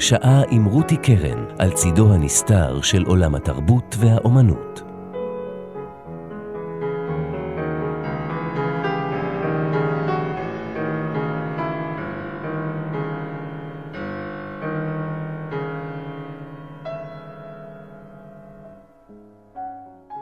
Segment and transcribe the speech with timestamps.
[0.00, 4.82] שעה עם רותי קרן על צידו הנסתר של עולם התרבות והאומנות.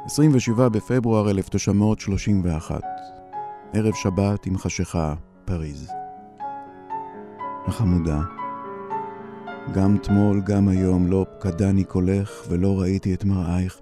[0.04, 2.80] עשרים ושבעה בפברואר 1931,
[3.72, 5.14] ערב שבת עם חשיכה,
[5.44, 5.90] פריז.
[7.66, 8.18] החמודה,
[9.72, 13.80] גם תמול, גם היום, לא פקדני קולך, ולא ראיתי את מראייך,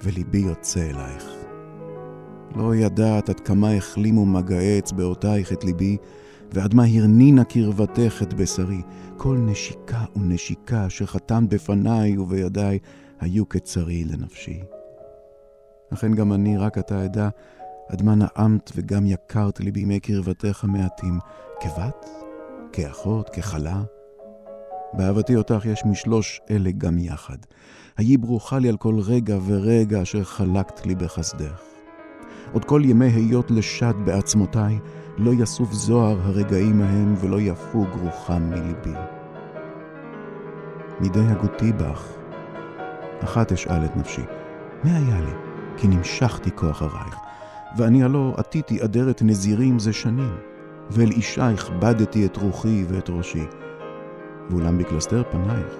[0.00, 1.24] וליבי יוצא אלייך.
[2.56, 5.96] לא ידעת עד כמה החלימו מגעי אצבעותייך את ליבי,
[6.52, 8.82] ועד מה הרנינה קרבתך את בשרי.
[9.16, 12.78] כל נשיקה ונשיקה שחתמת בפניי ובידיי,
[13.20, 14.60] היו כצרי לנפשי.
[15.92, 17.28] אכן גם אני, רק אתה אדע,
[17.88, 21.18] עד מה נעמת וגם יקרת לי בימי קרבתך המעטים,
[21.60, 22.06] כבת,
[22.72, 23.82] כאחות, ככלה.
[24.94, 27.36] באהבתי אותך יש משלוש אלה גם יחד.
[27.96, 31.62] היי ברוכה לי על כל רגע ורגע אשר חלקת לי בחסדך.
[32.52, 34.78] עוד כל ימי היות לשד בעצמותיי,
[35.18, 38.98] לא יסוף זוהר הרגעים ההם ולא יפוג רוחם מליבי.
[41.00, 42.08] מדי הגותי בך,
[43.24, 44.22] אחת אשאל את נפשי,
[44.84, 45.32] מה היה לי?
[45.76, 47.16] כי נמשכתי כה אחרייך,
[47.76, 50.36] ואני הלא עתיתי אדרת נזירים זה שנים,
[50.90, 53.44] ואל אישה הכבדתי את רוחי ואת ראשי.
[54.50, 55.74] ואולם בקלסתר פנייך,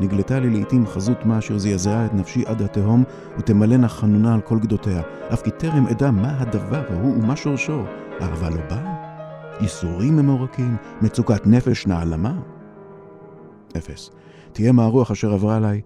[0.00, 3.04] נגלתה לי לעתים חזות מה אשר זעזעה את נפשי עד התהום,
[3.38, 5.02] ותמלאנה חנונה על כל גדותיה.
[5.32, 7.82] אף כי טרם אדע מה הדבר ההוא ומה שורשו.
[8.20, 8.94] אהבה לא באה?
[9.60, 10.76] ייסורים ממורקים?
[11.02, 12.34] מצוקת נפש נעלמה?
[13.76, 14.10] אפס.
[14.52, 15.80] תהיה מהרוח אשר עברה עליי,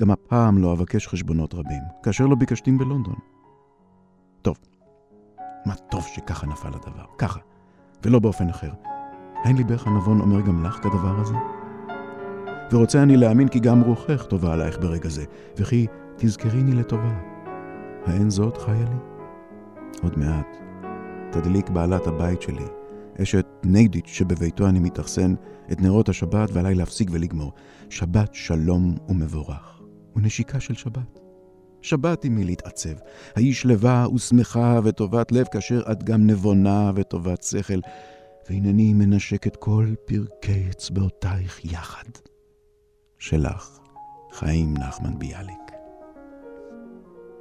[0.00, 3.16] גם הפעם לא אבקש חשבונות רבים, כאשר לא ביקשתים בלונדון.
[4.42, 4.58] טוב,
[5.66, 7.40] מה טוב שככה נפל הדבר, ככה,
[8.04, 8.70] ולא באופן אחר.
[9.44, 11.34] האין ליבך הנבון אומר גם לך כדבר הזה?
[12.72, 15.24] ורוצה אני להאמין כי גם רוחך טובה עלייך ברגע זה,
[15.56, 15.86] וכי
[16.16, 17.18] תזכריני לטובה.
[18.06, 18.96] האין זאת חיה לי?
[20.02, 20.56] עוד מעט
[21.32, 22.64] תדליק בעלת הבית שלי,
[23.22, 25.34] אשת ניידיץ' שבביתו אני מתאכסן,
[25.72, 27.52] את נרות השבת ועליי להפסיק ולגמור.
[27.90, 29.82] שבת שלום ומבורך,
[30.16, 31.18] ונשיקה של שבת.
[31.82, 32.94] שבת עמי להתעצב,
[33.36, 37.80] האי שלווה ושמחה וטובת לב, כאשר את גם נבונה וטובת שכל,
[38.50, 42.08] והנני מנשק את כל פרקי אצבעותייך יחד.
[43.18, 43.78] שלך,
[44.32, 45.72] חיים נחמן ביאליק.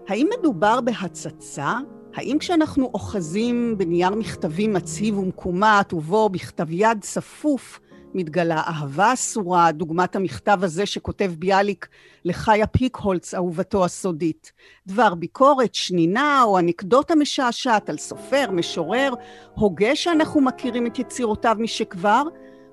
[0.08, 1.74] האם מדובר בהצצה?
[2.14, 7.80] האם כשאנחנו אוחזים בנייר מכתבים מציב ומקומט, ובו בכתב יד צפוף,
[8.14, 11.88] מתגלה אהבה אסורה, דוגמת המכתב הזה שכותב ביאליק
[12.26, 14.52] לחיה פיקהולץ, אהובתו הסודית.
[14.88, 19.14] דבר ביקורת, שנינה או אנקדוטה משעשעת על סופר, משורר,
[19.54, 22.24] הוגה שאנחנו מכירים את יצירותיו משכבר,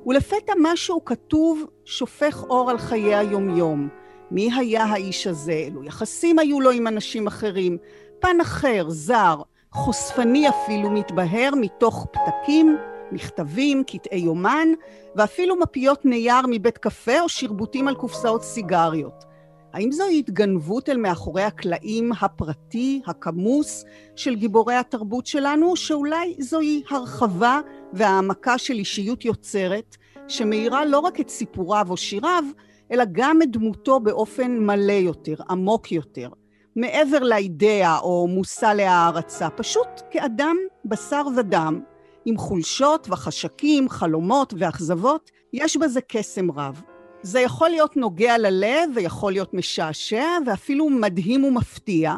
[0.07, 3.89] ולפתע משהו כתוב שופך אור על חיי היומיום.
[4.31, 5.53] מי היה האיש הזה?
[5.53, 7.79] אילו יחסים היו לו עם אנשים אחרים?
[8.21, 9.37] פן אחר, זר,
[9.73, 12.77] חושפני אפילו, מתבהר מתוך פתקים,
[13.13, 14.69] מכתבים, קטעי יומן,
[15.17, 19.25] ואפילו מפיות נייר מבית קפה או שרבוטים על קופסאות סיגריות.
[19.73, 23.85] האם זוהי התגנבות אל מאחורי הקלעים הפרטי, הכמוס,
[24.17, 27.61] של גיבורי התרבות שלנו, או שאולי זוהי הרחבה
[27.95, 29.97] והעמקה של אישיות יוצרת,
[30.29, 32.45] שמאירה לא רק את סיפוריו או שיריו,
[32.93, 36.29] אלא גם את דמותו באופן מלא יותר, עמוק יותר,
[36.77, 41.81] מעבר לאידאה או מושא להערצה, פשוט כאדם בשר ודם,
[42.25, 46.83] עם חולשות וחשקים, חלומות ואכזבות, יש בזה קסם רב.
[47.23, 52.15] זה יכול להיות נוגע ללב ויכול להיות משעשע ואפילו מדהים ומפתיע.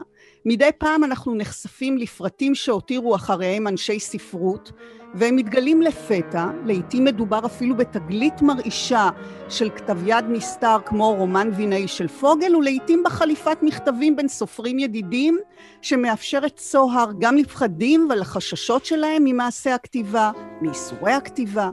[0.48, 4.72] מדי פעם אנחנו נחשפים לפרטים שהותירו אחריהם אנשי ספרות,
[5.14, 9.10] והם מתגלים לפתע, לעתים מדובר אפילו בתגלית מרעישה
[9.48, 15.38] של כתב יד נסתר כמו רומן וינאי של פוגל, ולעתים בחליפת מכתבים בין סופרים ידידים,
[15.82, 21.70] שמאפשרת צוהר גם לפחדים ולחששות שלהם ממעשה הכתיבה, מייסורי הכתיבה.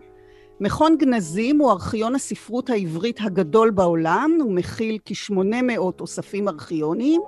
[0.60, 7.22] מכון גנזים הוא ארכיון הספרות העברית הגדול בעולם, הוא מכיל כ-800 אוספים ארכיוניים,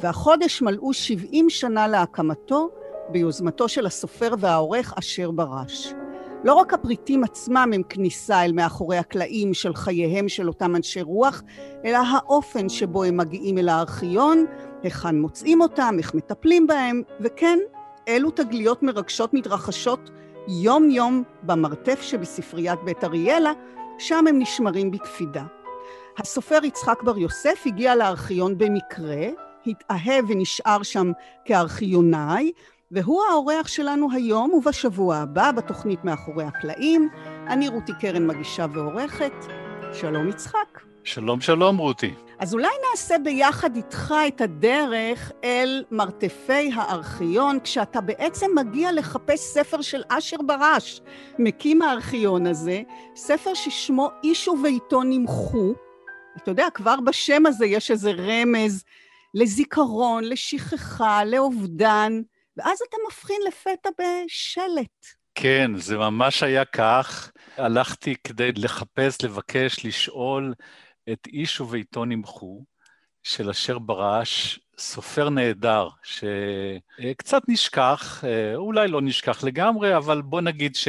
[0.00, 2.70] והחודש מלאו 70 שנה להקמתו,
[3.08, 5.94] ביוזמתו של הסופר והעורך אשר ברש.
[6.44, 11.42] לא רק הפריטים עצמם הם כניסה אל מאחורי הקלעים של חייהם של אותם אנשי רוח,
[11.84, 14.44] אלא האופן שבו הם מגיעים אל הארכיון,
[14.82, 17.58] היכן מוצאים אותם, איך מטפלים בהם, וכן,
[18.06, 20.10] אילו תגליות מרגשות מתרחשות
[20.48, 23.52] יום-יום במרתף שבספריית בית אריאלה,
[23.98, 25.44] שם הם נשמרים בקפידה.
[26.18, 29.26] הסופר יצחק בר יוסף הגיע לארכיון במקרה,
[29.66, 31.12] התאהב ונשאר שם
[31.44, 32.52] כארכיונאי,
[32.90, 37.08] והוא האורח שלנו היום ובשבוע הבא בתוכנית מאחורי הקלעים.
[37.48, 39.32] אני רותי קרן מגישה ועורכת.
[39.92, 40.80] שלום יצחק.
[41.04, 42.14] שלום שלום רותי.
[42.38, 49.80] אז אולי נעשה ביחד איתך את הדרך אל מרתפי הארכיון, כשאתה בעצם מגיע לחפש ספר
[49.80, 51.00] של אשר ברש,
[51.38, 52.82] מקים הארכיון הזה,
[53.16, 55.74] ספר ששמו איש וביתו נמחו.
[56.36, 58.84] אתה יודע, כבר בשם הזה יש איזה רמז
[59.34, 62.12] לזיכרון, לשכחה, לאובדן,
[62.56, 65.06] ואז אתה מבחין לפתע בשלט.
[65.34, 67.32] כן, זה ממש היה כך.
[67.56, 70.54] הלכתי כדי לחפש, לבקש, לשאול
[71.12, 72.64] את איש וביתו נמחו,
[73.22, 80.88] של אשר ברש, סופר נהדר, שקצת נשכח, אולי לא נשכח לגמרי, אבל בוא נגיד ש...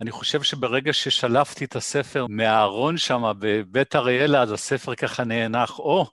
[0.00, 6.02] אני חושב שברגע ששלפתי את הספר מהארון שם בבית אריאלה, אז הספר ככה נאנח, או,
[6.02, 6.08] oh,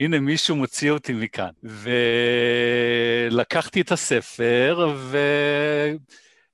[0.00, 1.50] הנה מישהו מוציא אותי מכאן.
[3.30, 4.94] ולקחתי את הספר,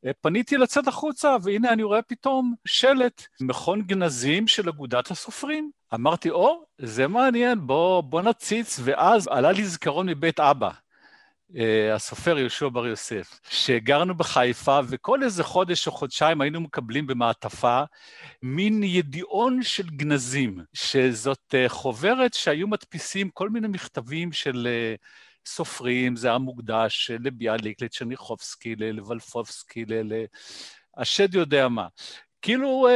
[0.04, 5.70] ופניתי לצד החוצה, והנה אני רואה פתאום שלט, מכון גנזים של אגודת הסופרים.
[5.94, 10.70] אמרתי, או, זה מעניין, בוא, בוא נציץ, ואז עלה לי זיכרון מבית אבא.
[11.54, 17.82] אה, הסופר יהושע בר יוסף, שגרנו בחיפה, וכל איזה חודש או חודשיים היינו מקבלים במעטפה
[18.42, 24.94] מין ידיעון של גנזים, שזאת אה, חוברת שהיו מדפיסים כל מיני מכתבים של אה,
[25.46, 29.84] סופרים, זה היה מוקדש לביאליק, לצ'רניחובסקי, לוולפובסקי,
[30.96, 31.86] השד יודע מה.
[32.42, 32.88] כאילו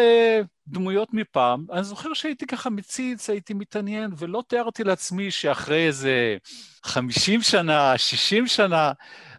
[0.71, 1.67] דמויות מפעם.
[1.73, 6.37] אני זוכר שהייתי ככה מציץ, הייתי מתעניין, ולא תיארתי לעצמי שאחרי איזה
[6.85, 8.93] 50 שנה, 60 שנה,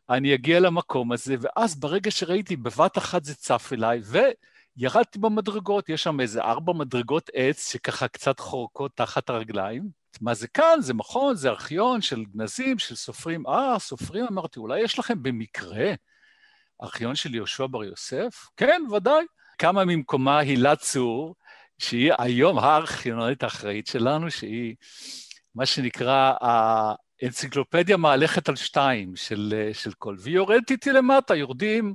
[0.10, 4.01] אני אגיע למקום הזה, ואז ברגע שראיתי, בבת אחת זה צף אליי,
[4.78, 10.01] וירדתי במדרגות, יש שם איזה ארבע מדרגות עץ שככה קצת חורקות תחת הרגליים.
[10.22, 10.78] מה זה כאן?
[10.80, 13.48] זה מכון, זה ארכיון של גנזים, של סופרים.
[13.48, 15.94] אה, סופרים, אמרתי, אולי יש לכם במקרה
[16.83, 18.48] ארכיון של יהושע בר יוסף?
[18.57, 19.25] כן, ודאי.
[19.62, 21.36] קמה ממקומה הילה צור,
[21.78, 24.75] שהיא היום הארכיונלית האחראית שלנו, שהיא
[25.56, 31.94] מה שנקרא האנציקלופדיה מהלכת על שתיים של, של כל, והיא יורדת איתי למטה, יורדים,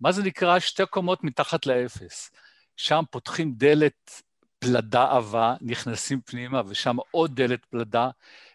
[0.00, 0.58] מה זה נקרא?
[0.58, 2.30] שתי קומות מתחת לאפס.
[2.76, 4.22] שם פותחים דלת
[4.58, 8.10] פלדה עבה, נכנסים פנימה, ושם עוד דלת פלדה,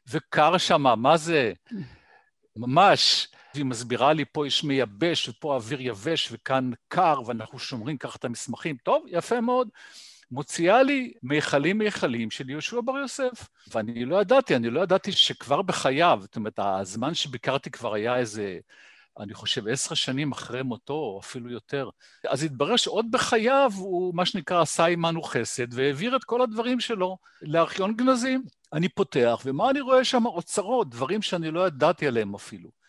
[0.10, 1.54] וקר שם, מה זה?
[2.56, 8.18] ממש והיא מסבירה לי, פה יש מייבש ופה אוויר יבש וכאן קר ואנחנו שומרים ככה
[8.20, 8.78] את המסמכים.
[8.84, 9.70] טוב, יפה מאוד.
[10.32, 13.48] מוציאה לי מיכלים מיכלים של יהושע בר יוסף.
[13.72, 18.60] ואני לא ידעתי, אני לא ידעתי שכבר בחייו, זאת אומרת, הזמן שביקרתי כבר היה איזה,
[19.20, 21.90] אני חושב, עשר שנים אחרי מותו, או אפילו יותר.
[22.28, 27.18] אז התברר שעוד בחייו הוא, מה שנקרא, עשה עמנו חסד, והעביר את כל הדברים שלו
[27.42, 28.44] לארכיון גנזים.
[28.74, 30.26] אני פותח, ומה אני רואה שם?
[30.26, 32.85] אוצרות, דברים שאני לא ידעתי עליהם אפילו.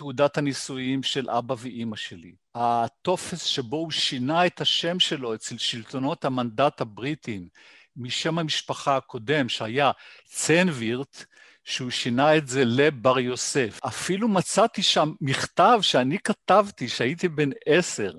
[0.00, 2.34] תעודת הנישואים של אבא ואימא שלי.
[2.54, 7.48] הטופס שבו הוא שינה את השם שלו אצל שלטונות המנדט הבריטים
[7.96, 9.90] משם המשפחה הקודם, שהיה
[10.24, 11.24] צנווירט,
[11.64, 13.80] שהוא שינה את זה לבר יוסף.
[13.86, 18.12] אפילו מצאתי שם מכתב שאני כתבתי, שהייתי בן עשר,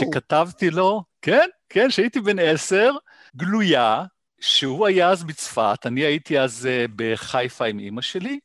[0.00, 2.92] שכתבתי לו, כן, כן, שהייתי בן עשר,
[3.36, 4.04] גלויה,
[4.40, 8.38] שהוא היה אז בצפת, אני הייתי אז uh, בחיפה עם אימא שלי,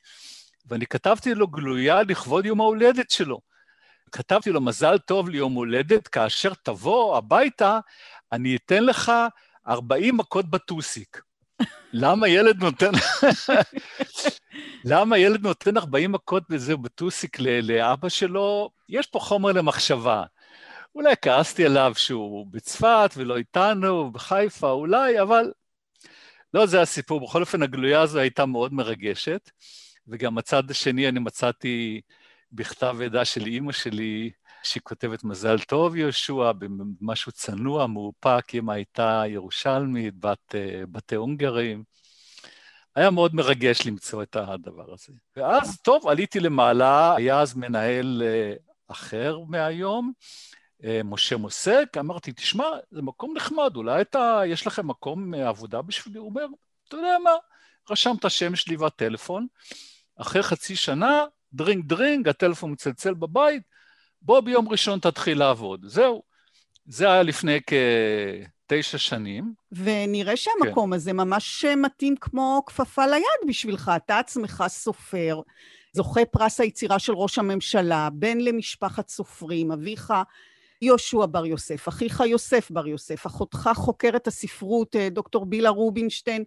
[0.68, 3.40] ואני כתבתי לו גלויה לכבוד יום ההולדת שלו.
[4.12, 7.80] כתבתי לו, מזל טוב ליום הולדת, כאשר תבוא הביתה,
[8.32, 9.12] אני אתן לך
[9.68, 11.22] 40 מכות בטוסיק.
[11.94, 12.92] למה ילד נותן...
[14.92, 18.70] למה ילד נותן 40 מכות בזה בטוסיק לאבא שלו?
[18.90, 20.24] יש פה חומר למחשבה.
[20.96, 25.52] אולי כעסתי עליו שהוא בצפת ולא איתנו, בחיפה, אולי, אבל
[26.54, 27.28] לא זה הסיפור.
[27.28, 29.50] בכל אופן, הגלויה הזו הייתה מאוד מרגשת.
[30.08, 32.02] וגם הצד השני, אני מצאתי
[32.52, 34.32] בכתב עדה של אימא שלי,
[34.64, 41.84] שהיא כותבת מזל טוב, יהושע, במשהו צנוע, מאופק, אמא הייתה ירושלמית, בת אה, בתי הונגרים.
[42.96, 45.14] היה מאוד מרגש למצוא את הדבר הזה.
[45.36, 48.54] ואז, טוב, עליתי למעלה, היה אז מנהל אה,
[48.88, 50.12] אחר מהיום,
[50.84, 56.20] אה, משה מוסק, אמרתי, תשמע, זה מקום נחמד, אולי אתה, יש לכם מקום עבודה בשבילי?
[56.20, 56.46] הוא אומר,
[56.88, 57.32] אתה יודע מה,
[57.90, 59.48] רשם את השם שלי והטלפון,
[60.18, 63.64] אחרי חצי שנה, דרינג דרינג, הטלפון מצלצל בבית,
[64.22, 65.86] בוא ביום ראשון תתחיל לעבוד.
[65.88, 66.24] זהו.
[66.86, 67.60] זה היה לפני
[68.68, 69.54] כתשע שנים.
[69.72, 70.96] ונראה שהמקום כן.
[70.96, 73.92] הזה ממש מתאים כמו כפפה ליד בשבילך.
[73.96, 75.42] אתה עצמך סופר,
[75.94, 80.14] זוכה פרס היצירה של ראש הממשלה, בן למשפחת סופרים, אביך
[80.86, 86.44] יהושע בר יוסף, אחיך יוסף בר יוסף, אחותך חוקרת הספרות אה, דוקטור בילה רובינשטיין.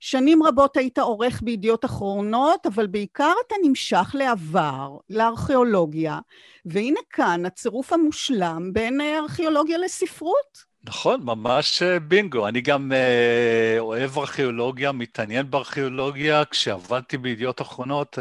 [0.00, 6.18] שנים רבות היית עורך בידיעות אחרונות, אבל בעיקר אתה נמשך לעבר, לארכיאולוגיה,
[6.64, 10.76] והנה כאן הצירוף המושלם בין אה, ארכיאולוגיה לספרות.
[10.84, 12.48] נכון, ממש אה, בינגו.
[12.48, 16.44] אני גם אה, אוהב ארכיאולוגיה, מתעניין בארכיאולוגיה.
[16.44, 18.18] כשעבדתי בידיעות אחרונות,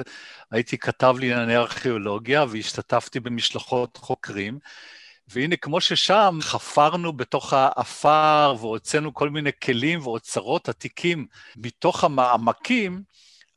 [0.51, 4.59] הייתי כתב לענייני ארכיאולוגיה והשתתפתי במשלחות חוקרים.
[5.27, 11.27] והנה, כמו ששם חפרנו בתוך האפר והוצאנו כל מיני כלים ואוצרות עתיקים
[11.57, 13.03] מתוך המעמקים,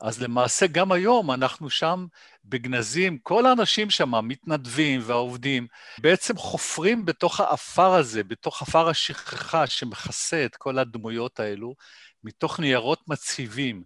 [0.01, 2.05] אז למעשה גם היום אנחנו שם
[2.45, 5.67] בגנזים, כל האנשים שם, המתנדבים והעובדים,
[6.01, 11.75] בעצם חופרים בתוך האפר הזה, בתוך אפר השכחה שמכסה את כל הדמויות האלו,
[12.23, 13.83] מתוך ניירות מציבים.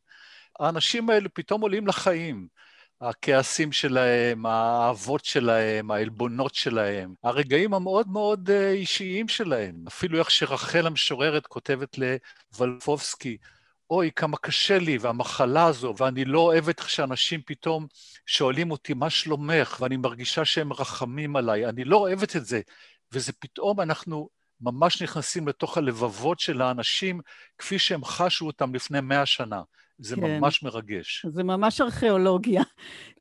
[0.60, 2.48] האנשים האלו פתאום עולים לחיים.
[3.10, 9.76] הכעסים שלהם, האהבות שלהם, העלבונות שלהם, הרגעים המאוד מאוד אה, אישיים שלהם.
[9.88, 13.38] אפילו איך שרחל המשוררת כותבת לוולפובסקי,
[13.90, 17.88] אוי, כמה קשה לי, והמחלה הזו, ואני לא אוהבת איך שאנשים פתאום
[18.26, 19.78] שואלים אותי, מה שלומך?
[19.80, 21.66] ואני מרגישה שהם רחמים עליי.
[21.66, 22.62] אני לא אוהבת את זה.
[23.12, 24.30] וזה פתאום, אנחנו
[24.62, 27.22] ממש נכנסים לתוך הלבבות של האנשים,
[27.58, 29.62] כפי שהם חשו אותם לפני מאה שנה.
[30.00, 30.22] זה כן.
[30.22, 31.26] ממש מרגש.
[31.30, 32.62] זה ממש ארכיאולוגיה.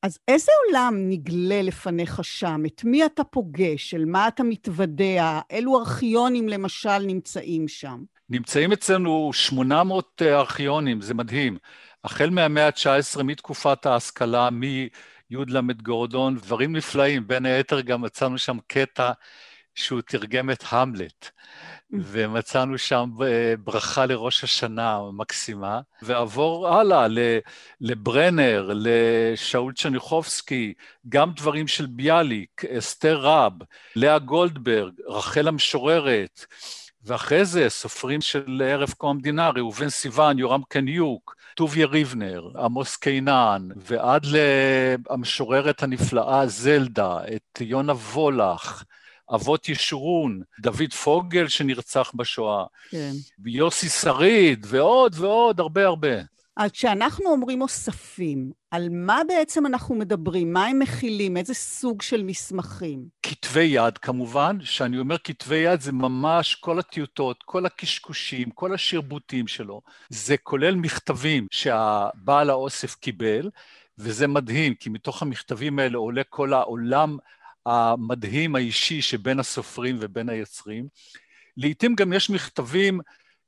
[0.03, 2.63] אז איזה עולם נגלה לפניך שם?
[2.67, 3.95] את מי אתה פוגש?
[3.95, 5.41] אל מה אתה מתוודע?
[5.51, 8.03] אילו ארכיונים למשל נמצאים שם?
[8.29, 11.59] נמצאים אצלנו 800 אה, ארכיונים, זה מדהים.
[12.05, 17.27] החל מהמאה ה-19, מתקופת ההשכלה, מי"ל גורדון, דברים נפלאים.
[17.27, 19.13] בין היתר גם מצאנו שם קטע
[19.75, 21.31] שהוא תרגם את המלט.
[21.93, 27.07] ומצאנו שם אה, ברכה לראש השנה מקסימה, ועבור הלאה
[27.81, 30.75] לברנר, לשאול צ'ניחובסקי,
[31.09, 33.53] גם דברים של ביאליק, אסתר רב,
[33.97, 36.45] לאה גולדברג, רחל המשוררת,
[37.05, 43.69] ואחרי זה סופרים של ערב קום המדינה, ראובן סיוון, יורם קניוק, טוביה ריבנר, עמוס קינן,
[43.77, 48.85] ועד למשוררת הנפלאה זלדה, את יונה וולך,
[49.35, 53.13] אבות ישורון, דוד פוגל שנרצח בשואה, כן.
[53.47, 56.33] יוסי שריד, ועוד ועוד, הרבה הרבה.
[56.57, 60.53] אז כשאנחנו אומרים אוספים, על מה בעצם אנחנו מדברים?
[60.53, 61.37] מה הם מכילים?
[61.37, 63.05] איזה סוג של מסמכים?
[63.23, 69.47] כתבי יד כמובן, שאני אומר כתבי יד זה ממש כל הטיוטות, כל הקשקושים, כל השרבוטים
[69.47, 69.81] שלו.
[70.09, 73.51] זה כולל מכתבים שהבעל האוסף קיבל,
[73.99, 77.17] וזה מדהים, כי מתוך המכתבים האלה עולה כל העולם
[77.67, 80.87] המדהים האישי שבין הסופרים ובין היוצרים.
[81.57, 83.01] לעתים גם יש מכתבים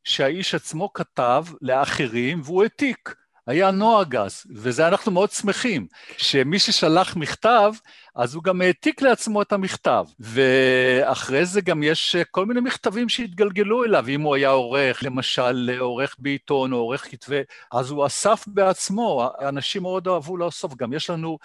[0.04, 3.14] שהאיש עצמו כתב לאחרים והוא העתיק.
[3.46, 7.72] היה נוהג אז, וזה אנחנו מאוד שמחים, שמי ששלח מכתב,
[8.14, 10.04] אז הוא גם העתיק לעצמו את המכתב.
[10.20, 16.16] ואחרי זה גם יש כל מיני מכתבים שהתגלגלו אליו, אם הוא היה עורך, למשל עורך
[16.18, 17.40] בעיתון או עורך כתבי,
[17.72, 20.74] אז הוא אסף בעצמו, אנשים מאוד אהבו לאסוף.
[20.74, 21.38] גם יש לנו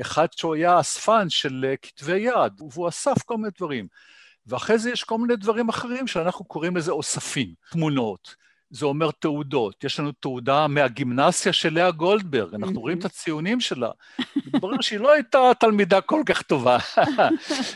[0.00, 3.86] אחד שהוא היה אספן של אה, כתבי יד, והוא אסף כל מיני דברים.
[4.46, 8.44] ואחרי זה יש כל מיני דברים אחרים שאנחנו קוראים לזה אוספים, תמונות.
[8.70, 9.84] זה אומר תעודות.
[9.84, 13.90] יש לנו תעודה מהגימנסיה של לאה גולדברג, אנחנו רואים את הציונים שלה.
[14.36, 16.78] מתברר שהיא לא הייתה תלמידה כל כך טובה.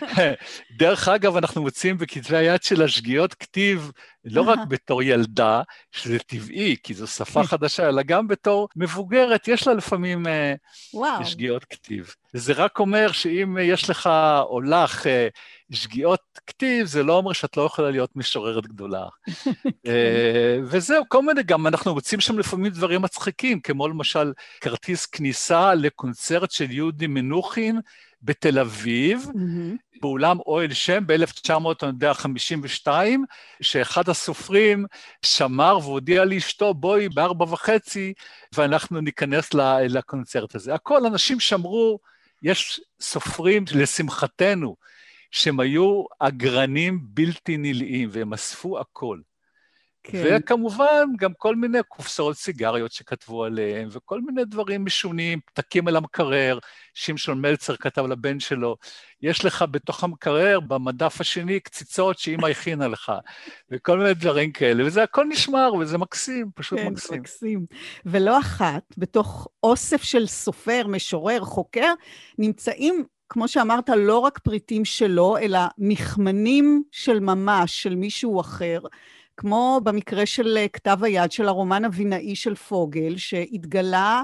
[0.78, 3.92] דרך אגב, אנחנו מוצאים בכתבי היד שלה שגיאות כתיב
[4.25, 9.66] לא רק בתור ילדה, שזה טבעי, כי זו שפה חדשה, אלא גם בתור מבוגרת, יש
[9.66, 10.54] לה לפעמים אה,
[10.94, 11.26] וואו.
[11.26, 12.14] שגיאות כתיב.
[12.34, 14.10] וזה רק אומר שאם יש לך
[14.42, 15.28] או לך אה,
[15.72, 19.06] שגיאות כתיב, זה לא אומר שאת לא יכולה להיות משוררת גדולה.
[19.87, 25.75] אה, וזהו, כל מיני, גם אנחנו מוצאים שם לפעמים דברים מצחיקים, כמו למשל כרטיס כניסה
[25.75, 27.80] לקונצרט של יהודי מנוחין
[28.22, 30.00] בתל אביב, mm-hmm.
[30.00, 32.88] באולם אוהל שם ב-1952,
[33.60, 34.87] שאחד הסופרים
[35.22, 38.12] שמר והודיע לאשתו, בואי בארבע וחצי
[38.54, 39.54] ואנחנו ניכנס
[39.88, 40.75] לקונצרט הזה.
[40.75, 41.98] הכל, אנשים שמרו,
[42.42, 44.76] יש סופרים, לשמחתנו,
[45.30, 49.18] שהם היו אגרנים בלתי נלאים, והם אספו הכל.
[50.10, 50.38] כן.
[50.44, 56.58] וכמובן, גם כל מיני קופסאות סיגריות שכתבו עליהם, וכל מיני דברים משונים, פתקים על המקרר,
[56.94, 58.76] שמשון מלצר כתב לבן שלו,
[59.22, 63.12] יש לך בתוך המקרר, במדף השני, קציצות שאימא הכינה לך,
[63.70, 67.14] וכל מיני דברים כאלה, וזה הכל נשמר, וזה מקסים, פשוט כן, מקסים.
[67.14, 67.66] כן, מקסים.
[68.06, 71.92] ולא אחת, בתוך אוסף של סופר, משורר, חוקר,
[72.38, 78.78] נמצאים כמו שאמרת, לא רק פריטים שלו, אלא מכמנים של ממש, של מישהו אחר,
[79.38, 84.23] כמו במקרה של אה, כתב היד של הרומן הבינאי של פוגל, שהתגלה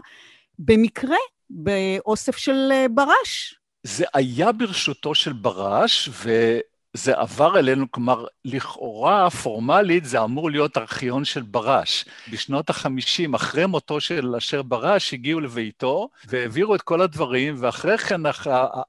[0.59, 1.17] במקרה
[1.51, 3.55] באוסף של אה, ברש.
[3.83, 6.59] זה היה ברשותו של ברש, ו...
[6.97, 12.05] זה עבר אלינו, כלומר, לכאורה, פורמלית, זה אמור להיות ארכיון של ברש.
[12.31, 18.21] בשנות ה-50, אחרי מותו של אשר ברש, הגיעו לביתו והעבירו את כל הדברים, ואחרי כן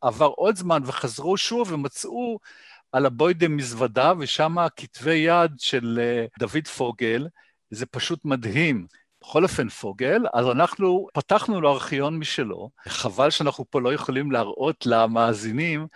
[0.01, 2.39] עבר עוד זמן וחזרו שוב ומצאו
[2.95, 7.27] על הבוידה מזוודה, ושם כתבי יד של אה, דוד פוגל,
[7.69, 8.87] זה פשוט מדהים.
[9.21, 14.85] בכל אופן פוגל, אז אנחנו פתחנו לו ארכיון משלו, חבל שאנחנו פה לא יכולים להראות
[14.85, 15.87] למאזינים,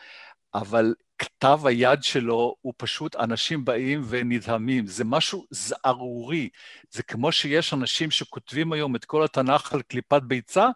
[0.53, 6.49] אבל כתב היד שלו הוא פשוט, אנשים באים ונדהמים, זה משהו זערורי.
[6.91, 10.67] זה כמו שיש אנשים שכותבים היום את כל התנ"ך על קליפת ביצה,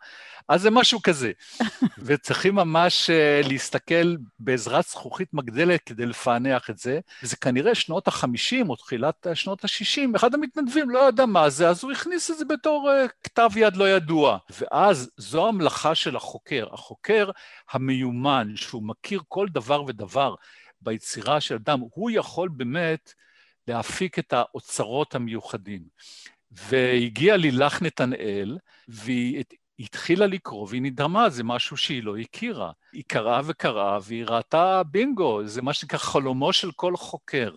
[0.47, 1.31] אז זה משהו כזה.
[2.05, 6.99] וצריכים ממש uh, להסתכל בעזרת זכוכית מגדלת כדי לפענח את זה.
[7.21, 11.83] זה כנראה שנות ה-50 או תחילת שנות ה-60, אחד המתנדבים לא ידע מה זה, אז
[11.83, 14.37] הוא הכניס את זה בתור uh, כתב יד לא ידוע.
[14.59, 16.67] ואז זו המלאכה של החוקר.
[16.73, 17.29] החוקר
[17.71, 20.35] המיומן, שהוא מכיר כל דבר ודבר
[20.81, 23.13] ביצירה של אדם, הוא יכול באמת
[23.67, 25.81] להפיק את האוצרות המיוחדים.
[26.51, 28.57] והגיע לילך נתנאל,
[28.87, 29.43] והיא
[29.79, 32.71] התחילה לקרוא והיא נדהמה, זה משהו שהיא לא הכירה.
[32.93, 37.55] היא קראה וקראה והיא ראתה בינגו, זה מה שנקרא חלומו של כל חוקר.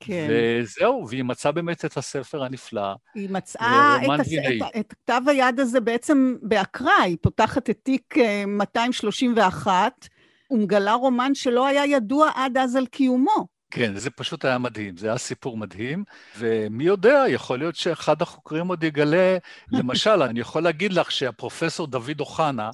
[0.00, 0.28] כן.
[0.30, 2.94] וזהו, והיא מצאה באמת את הספר הנפלא.
[3.14, 4.28] היא מצאה את, הס...
[4.28, 8.14] את, את כתב היד הזה בעצם באקראי, היא פותחת את תיק
[8.46, 9.88] 231, אה,
[10.50, 13.53] ומגלה רומן שלא היה ידוע עד אז על קיומו.
[13.74, 16.04] כן, זה פשוט היה מדהים, זה היה סיפור מדהים,
[16.38, 19.36] ומי יודע, יכול להיות שאחד החוקרים עוד יגלה,
[19.72, 22.70] למשל, אני יכול להגיד לך שהפרופסור דוד אוחנה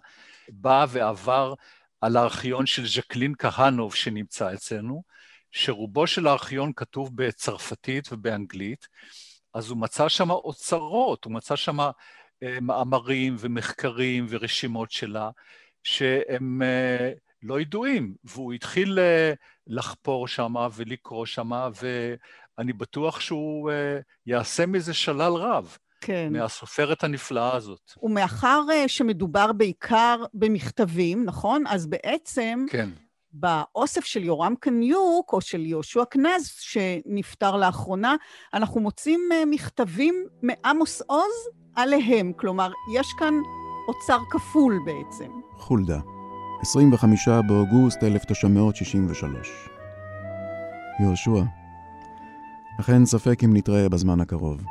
[0.48, 1.54] בא ועבר
[2.00, 5.02] על הארכיון של ז'קלין כהנוב שנמצא אצלנו,
[5.50, 8.88] שרובו של הארכיון כתוב בצרפתית ובאנגלית,
[9.54, 11.90] אז הוא מצא שם אוצרות, הוא מצא שם אה,
[12.62, 15.30] מאמרים ומחקרים ורשימות שלה,
[15.82, 17.10] שהם אה,
[17.42, 19.32] לא ידועים, והוא התחיל אה,
[19.66, 21.50] לחפור שם ולקרוא שם,
[21.82, 23.70] ואני בטוח שהוא
[24.26, 25.76] יעשה מזה שלל רב.
[26.00, 26.32] כן.
[26.32, 27.92] מהסופרת הנפלאה הזאת.
[28.02, 31.64] ומאחר שמדובר בעיקר במכתבים, נכון?
[31.66, 32.66] אז בעצם...
[32.70, 32.90] כן.
[33.32, 38.16] באוסף של יורם קניוק, או של יהושע קנז, שנפטר לאחרונה,
[38.54, 42.32] אנחנו מוצאים אה, מכתבים מעמוס עוז עליהם.
[42.32, 43.34] כלומר, יש כאן
[43.88, 45.30] אוצר כפול בעצם.
[45.56, 45.98] חולדה,
[46.62, 49.68] 25 באוגוסט 1963.
[51.00, 51.42] יהושע,
[52.88, 54.64] אין ספק אם נתראה בזמן הקרוב.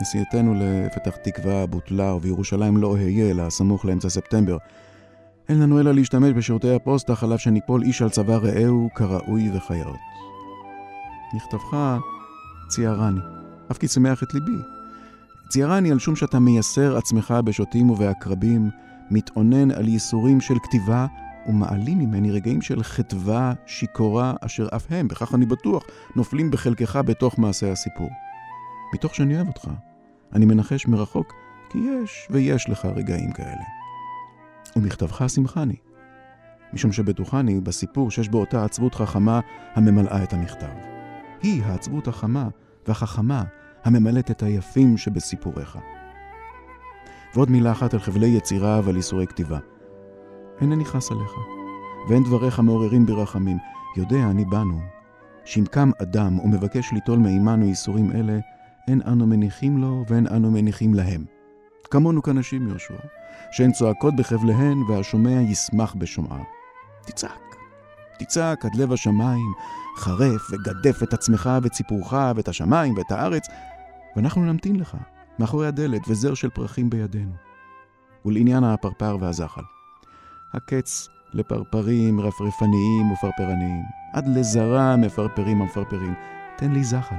[0.00, 4.56] נסיעתנו לפתח תקווה בוטלה, ובירושלים לא אהיה, אלא סמוך לאמצע ספטמבר.
[5.48, 10.00] אין לנו אלא להשתמש בשירותי הפוסטה חלב שניפול איש על צבא רעהו כראוי וכיאות.
[11.34, 11.76] מכתבך
[12.68, 13.20] ציירני,
[13.70, 14.62] אף כי צמח את ליבי.
[15.48, 18.70] ציירני על שום שאתה מייסר עצמך בשוטים ובעקרבים,
[19.10, 21.06] מתאונן על ייסורים של כתיבה,
[21.46, 25.84] ומעלים ממני רגעים של חטבה שיכורה, אשר אף הם, בכך אני בטוח,
[26.16, 28.10] נופלים בחלקך בתוך מעשה הסיפור.
[28.94, 29.70] מתוך שאני אוהב אותך,
[30.32, 31.32] אני מנחש מרחוק,
[31.70, 33.64] כי יש ויש לך רגעים כאלה.
[34.76, 35.76] ומכתבך שמחני,
[36.72, 39.40] משום שבטוחני בסיפור שיש בו אותה עצבות חכמה
[39.74, 40.72] הממלאה את המכתב.
[41.42, 42.48] היא העצבות החמה
[42.88, 43.42] והחכמה
[43.84, 45.78] הממלאת את היפים שבסיפוריך.
[47.34, 49.58] ועוד מילה אחת על חבלי יצירה ועל איסורי כתיבה.
[50.64, 51.32] אינני חס עליך,
[52.08, 53.58] ואין דבריך מעוררים ברחמים.
[53.96, 54.80] יודע אני בנו,
[55.44, 58.38] שאם קם אדם ומבקש ליטול מעמנו איסורים אלה,
[58.88, 61.24] אין אנו מניחים לו ואין אנו מניחים להם.
[61.90, 62.94] כמונו כנשים, יהושע,
[63.52, 66.42] שהן צועקות בחבליהן והשומע ישמח בשומעה.
[67.06, 67.56] תצעק,
[68.18, 69.52] תצעק עד לב השמיים,
[69.96, 73.46] חרף וגדף את עצמך ואת סיפורך ואת השמיים ואת הארץ,
[74.16, 74.96] ואנחנו נמתין לך,
[75.38, 77.32] מאחורי הדלת וזר של פרחים בידינו.
[78.24, 79.73] ולעניין הפרפר והזחל.
[80.54, 86.14] הקץ לפרפרים רפרפניים ופרפרניים, עד לזרה מפרפרים המפרפרים.
[86.56, 87.16] תן לי זחל,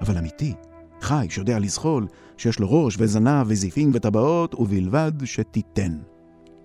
[0.00, 0.54] אבל אמיתי,
[1.00, 5.98] חי, שיודע לזחול, שיש לו ראש וזנב וזיפים וטבעות, ובלבד שתיתן.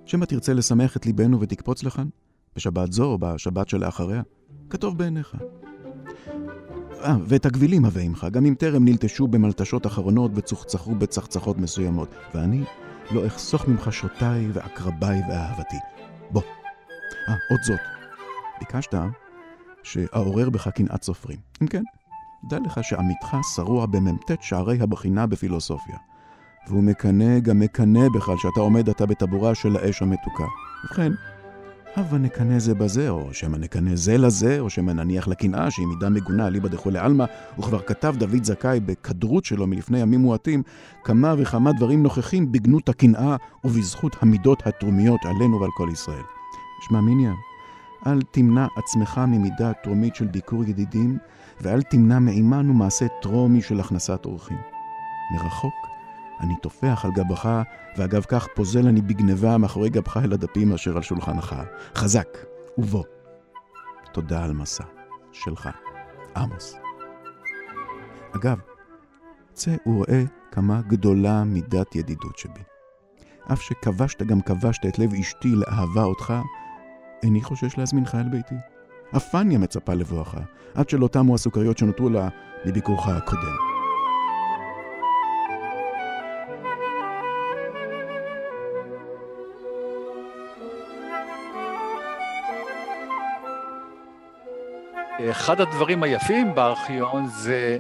[0.06, 2.08] שמא תרצה לשמח את ליבנו ותקפוץ לכאן?
[2.56, 4.22] בשבת זו או בשבת שלאחריה?
[4.70, 5.36] כתוב בעיניך.
[7.04, 12.64] אה, ואת הגבילים הבא עמך, גם אם טרם נלטשו במלטשות אחרונות וצוחצחו בצחצחות מסוימות, ואני
[13.12, 15.78] לא אחסוך ממך שוטיי ועקרביי ואהבתי.
[16.32, 16.42] בוא.
[17.30, 17.80] אה, עוד זאת.
[18.60, 18.96] ביקשת
[19.84, 21.38] שאעורר בך קנאת סופרים.
[21.62, 21.84] אם כן,
[22.50, 25.98] דע לך שעמיתך שרוע במ"ט שערי הבחינה בפילוסופיה.
[26.68, 30.46] והוא מקנא גם מקנא בך שאתה עומד עתה בטבורה של האש המתוקה.
[30.84, 31.12] ובכן,
[31.98, 36.10] הבה נקנא זה בזה, או שמא נקנא זה לזה, או שמא נניח לקנאה, שהיא מידה
[36.10, 37.26] מגונה אליבא דכולי עלמא,
[37.60, 40.64] וכבר כתב דוד זכאי בכדרות שלו מלפני ימים מועטים,
[41.04, 46.24] כמה וכמה דברים נוכחים בגנות הקנאה ובזכות המידות התרומיות עלינו ועל כל ישראל.
[46.88, 47.34] שמע מיניה,
[48.08, 51.18] אל תמנע עצמך ממידה התרומית של דיקור ידידים,
[51.62, 54.58] ואל תמנע מעימנו מעשה טרומי של הכנסת אורחים.
[55.34, 55.87] מרחוק
[56.40, 57.62] אני טופח על גבך,
[57.98, 61.56] ואגב כך פוזל אני בגניבה מאחורי גבך אל הדפים אשר על שולחנך.
[61.96, 62.28] חזק,
[62.78, 63.04] ובוא.
[64.14, 64.84] תודה על מסע.
[65.38, 65.70] שלך,
[66.38, 66.76] עמוס.
[68.36, 68.60] אגב,
[69.54, 72.62] צא וראה כמה גדולה מידת ידידות שבי.
[73.54, 76.34] אף שכבשת גם כבשת את לב אשתי לאהבה אותך,
[77.24, 78.56] איני חושש להזמינך אל ביתי.
[79.18, 80.36] אפניה מצפה לבואך,
[80.76, 82.30] עד שלא תמו הסוכריות שנותרו לה
[82.66, 83.67] מביקורך הקודם.
[95.32, 97.78] אחד הדברים היפים בארכיון זה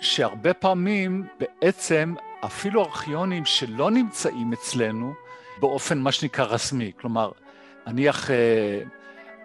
[0.00, 5.14] שהרבה פעמים בעצם אפילו ארכיונים שלא נמצאים אצלנו
[5.60, 7.30] באופן מה שנקרא רסמי, כלומר,
[7.86, 8.80] נניח אה,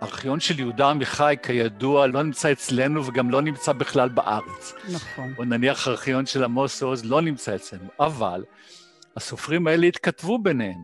[0.03, 4.73] ארכיון של יהודה עמיחי, כידוע, לא נמצא אצלנו וגם לא נמצא בכלל בארץ.
[4.93, 5.33] נכון.
[5.37, 8.43] או נניח ארכיון של עמוס עוז לא נמצא אצלנו, אבל
[9.17, 10.83] הסופרים האלה התכתבו ביניהם,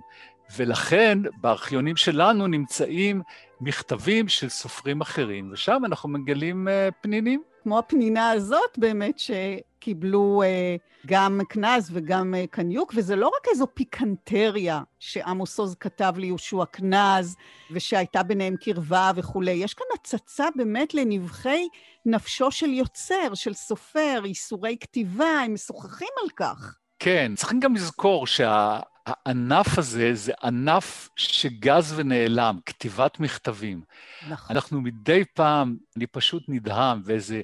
[0.58, 3.22] ולכן בארכיונים שלנו נמצאים
[3.62, 7.44] מכתבים של סופרים אחרים, ושם אנחנו מגלים uh, פנינים.
[7.64, 13.68] כמו הפנינה הזאת באמת, שקיבלו uh, גם קנז וגם uh, קניוק, וזה לא רק איזו
[13.74, 17.36] פיקנטריה שעמוס עוז כתב ליהושע קנז,
[17.72, 19.52] ושהייתה ביניהם קרבה וכולי.
[19.52, 21.68] יש כאן הצצה באמת לנבחי
[22.06, 26.78] נפשו של יוצר, של סופר, איסורי כתיבה, הם משוחחים על כך.
[27.00, 28.80] כן, צריכים גם לזכור שה...
[29.06, 33.82] הענף הזה זה ענף שגז ונעלם, כתיבת מכתבים.
[34.30, 34.56] נכון.
[34.56, 37.42] אנחנו מדי פעם, אני פשוט נדהם, ואיזה...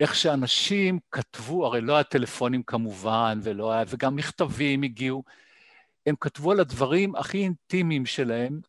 [0.00, 5.22] איך שאנשים כתבו, הרי לא היה טלפונים כמובן, ולא היה, וגם מכתבים הגיעו,
[6.06, 8.60] הם כתבו על הדברים הכי אינטימיים שלהם,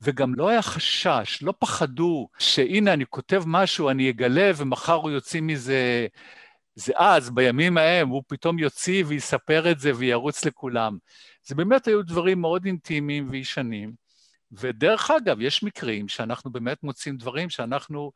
[0.00, 5.40] וגם לא היה חשש, לא פחדו שהנה, אני כותב משהו, אני אגלה, ומחר הוא יוציא
[5.40, 6.06] מזה...
[6.78, 10.98] זה אז, בימים ההם, הוא פתאום יוציא ויספר את זה וירוץ לכולם.
[11.46, 13.92] זה באמת היו דברים מאוד אינטימיים וישנים.
[14.52, 18.12] ודרך אגב, יש מקרים שאנחנו באמת מוצאים דברים שאנחנו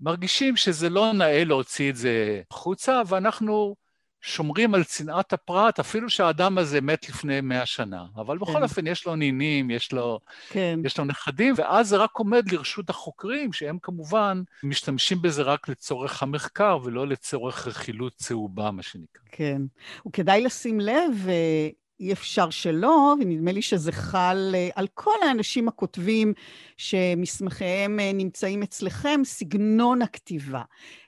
[0.00, 3.76] מרגישים שזה לא נאה להוציא את זה החוצה, ואנחנו
[4.20, 8.04] שומרים על צנעת הפרט, אפילו שהאדם הזה מת לפני מאה שנה.
[8.16, 8.62] אבל בכל כן.
[8.62, 10.80] אופן, יש לו נינים, יש לו, כן.
[10.84, 16.22] יש לו נכדים, ואז זה רק עומד לרשות החוקרים, שהם כמובן משתמשים בזה רק לצורך
[16.22, 19.22] המחקר ולא לצורך רכילות צהובה, מה שנקרא.
[19.32, 19.62] כן.
[20.08, 21.68] וכדאי לשים לב, אה,
[22.00, 26.32] אי אפשר שלא, ונדמה לי שזה חל אה, על כל האנשים הכותבים
[26.76, 30.62] שמסמכיהם אה, נמצאים אצלכם, סגנון הכתיבה.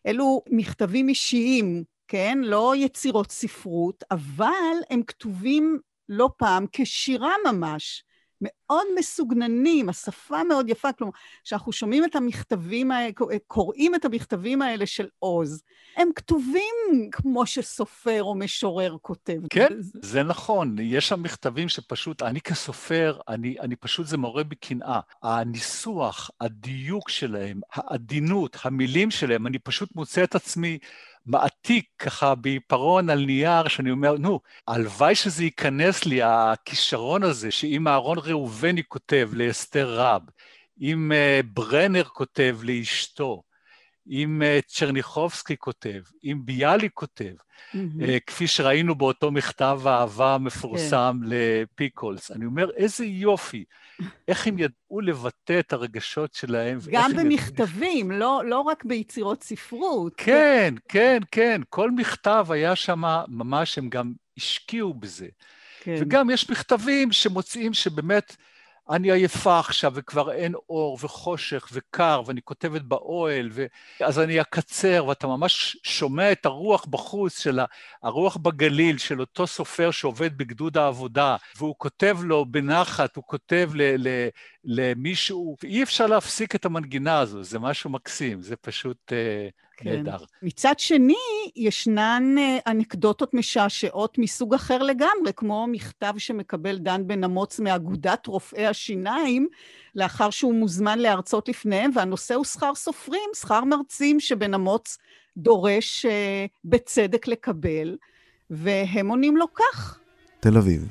[0.06, 2.38] אלו מכתבים אישיים, כן?
[2.42, 5.78] לא יצירות ספרות, אבל הם כתובים
[6.08, 8.04] לא פעם כשירה ממש.
[8.42, 11.12] מאוד מסוגננים, השפה מאוד יפה, כלומר,
[11.44, 12.90] כשאנחנו שומעים את המכתבים
[13.46, 15.62] קוראים את המכתבים האלה של עוז,
[15.96, 16.74] הם כתובים
[17.12, 19.38] כמו שסופר או משורר כותב.
[19.50, 24.56] כן, זה נכון, יש שם מכתבים שפשוט, אני כסופר, אני, אני פשוט, זה מעורר בי
[24.56, 25.00] קנאה.
[25.22, 30.78] הניסוח, הדיוק שלהם, העדינות, המילים שלהם, אני פשוט מוצא את עצמי
[31.26, 37.88] מעתיק ככה בעיפרון על נייר, שאני אומר, נו, הלוואי שזה ייכנס לי, הכישרון הזה, שאם
[37.88, 40.22] אהרון ראובני כותב לאסתר רב,
[40.80, 43.42] אם uh, ברנר כותב לאשתו,
[44.08, 47.76] אם uh, צ'רניחובסקי כותב, אם ביאליק כותב, mm-hmm.
[48.26, 51.28] כפי שראינו באותו מכתב האהבה המפורסם כן.
[51.28, 52.30] לפיקולס.
[52.30, 53.64] אני אומר, איזה יופי,
[54.28, 56.78] איך הם ידעו לבטא את הרגשות שלהם.
[56.90, 58.18] גם במכתבים, ידעו...
[58.18, 60.12] לא, לא רק ביצירות ספרות.
[60.16, 65.28] כן, כן, כן, כל מכתב היה שם ממש, הם גם השקיעו בזה.
[65.80, 65.96] כן.
[66.00, 68.36] וגם יש מכתבים שמוצאים שבאמת...
[68.92, 73.66] אני עייפה עכשיו וכבר אין אור וחושך וקר ואני כותבת באוהל, ו...
[74.00, 77.60] אז אני אקצר, ואתה ממש שומע את הרוח בחוץ של
[78.02, 84.08] הרוח בגליל של אותו סופר שעובד בגדוד העבודה, והוא כותב לו בנחת, הוא כותב ל...
[84.08, 84.28] ל...
[84.64, 89.12] למישהו, ואי אפשר להפסיק את המנגינה הזו, זה משהו מקסים, זה פשוט...
[89.12, 89.96] uh, כן.
[89.96, 90.16] נהדר.
[90.42, 91.14] מצד שני,
[91.56, 98.66] ישנן אה, אנקדוטות משעשעות מסוג אחר לגמרי, כמו מכתב שמקבל דן בן אמוץ מאגודת רופאי
[98.66, 99.48] השיניים,
[99.94, 104.98] לאחר שהוא מוזמן להרצות לפניהם, והנושא הוא שכר סופרים, שכר מרצים שבן אמוץ
[105.36, 106.08] דורש uh,
[106.64, 107.96] בצדק לקבל,
[108.50, 109.98] והם עונים לו כך.
[110.40, 110.86] תל אביב,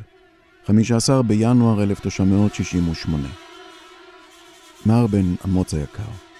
[0.65, 3.27] 15 בינואר 1968.
[4.85, 6.30] מר בן אמוץ היקר,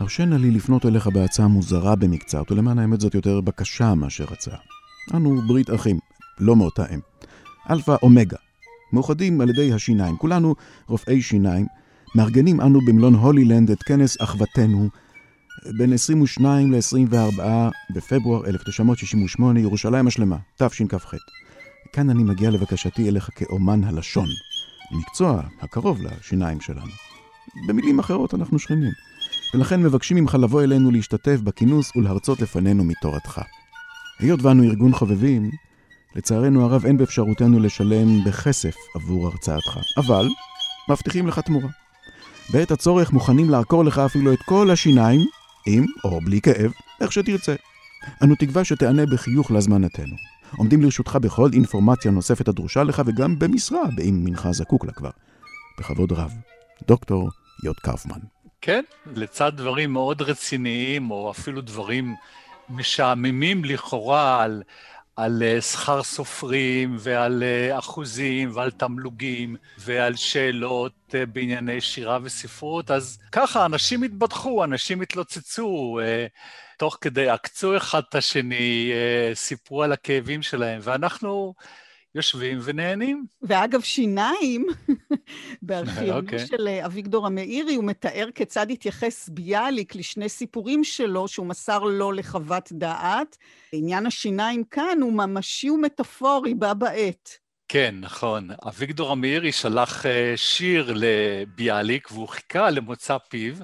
[0.00, 4.58] הרשה נא לי לפנות אליך בהצעה מוזרה במקצת, ולמען האמת זאת יותר בקשה מאשר הצעה.
[5.14, 5.98] אנו ברית אחים,
[6.38, 7.00] לא מאותה אם.
[7.70, 8.36] אלפא אומגה,
[8.92, 10.16] מאוחדים על ידי השיניים.
[10.16, 10.54] כולנו
[10.86, 11.66] רופאי שיניים,
[12.14, 14.88] מארגנים אנו במלון הולילנד את כנס אחוותנו
[15.78, 17.42] בין 22 ל-24
[17.94, 21.14] בפברואר 1968, ירושלים השלמה, תשכ"ח.
[21.92, 24.28] כאן אני מגיע לבקשתי אליך כאומן הלשון,
[24.92, 26.92] מקצוע הקרוב לשיניים שלנו.
[27.68, 28.92] במילים אחרות אנחנו שכנים,
[29.54, 33.40] ולכן מבקשים ממך לבוא אלינו להשתתף בכינוס ולהרצות לפנינו מתורתך.
[34.18, 35.50] היות ואנו ארגון חובבים,
[36.16, 40.28] לצערנו הרב אין באפשרותנו לשלם בכסף עבור הרצאתך, אבל
[40.90, 41.68] מבטיחים לך תמורה.
[42.52, 45.20] בעת הצורך מוכנים לעקור לך אפילו את כל השיניים,
[45.66, 47.54] עם או בלי כאב, איך שתרצה.
[48.22, 50.16] אנו תקווה שתענה בחיוך להזמנתנו.
[50.56, 55.10] עומדים לרשותך בכל אינפורמציה נוספת הדרושה לך וגם במשרה, באם מנך זקוק לה כבר.
[55.78, 56.32] בכבוד רב,
[56.88, 57.28] דוקטור
[57.64, 58.39] יוד קרפמן.
[58.60, 58.84] כן,
[59.16, 62.14] לצד דברים מאוד רציניים, או אפילו דברים
[62.68, 64.62] משעממים לכאורה על,
[65.16, 72.90] על אה, שכר סופרים ועל אה, אחוזים ועל תמלוגים ועל שאלות אה, בענייני שירה וספרות,
[72.90, 75.98] אז ככה אנשים התבדחו, אנשים התלוצצו,
[76.78, 78.92] תוך כדי עקצו אחד את השני,
[79.34, 81.54] סיפרו על הכאבים שלהם, ואנחנו...
[82.14, 83.26] יושבים ונהנים.
[83.42, 84.66] ואגב, שיניים,
[85.62, 86.22] בארכיונו okay.
[86.22, 86.46] אוקיי.
[86.46, 92.12] של אה, אביגדור המאירי, הוא מתאר כיצד התייחס ביאליק לשני סיפורים שלו, שהוא מסר לו
[92.12, 93.36] לחוות דעת.
[93.72, 97.38] עניין השיניים כאן הוא ממשי ומטאפורי, בה בעת.
[97.68, 98.48] כן, נכון.
[98.68, 103.54] אביגדור המאירי שלח אה, שיר לביאליק, והוא חיכה למוצא פיו.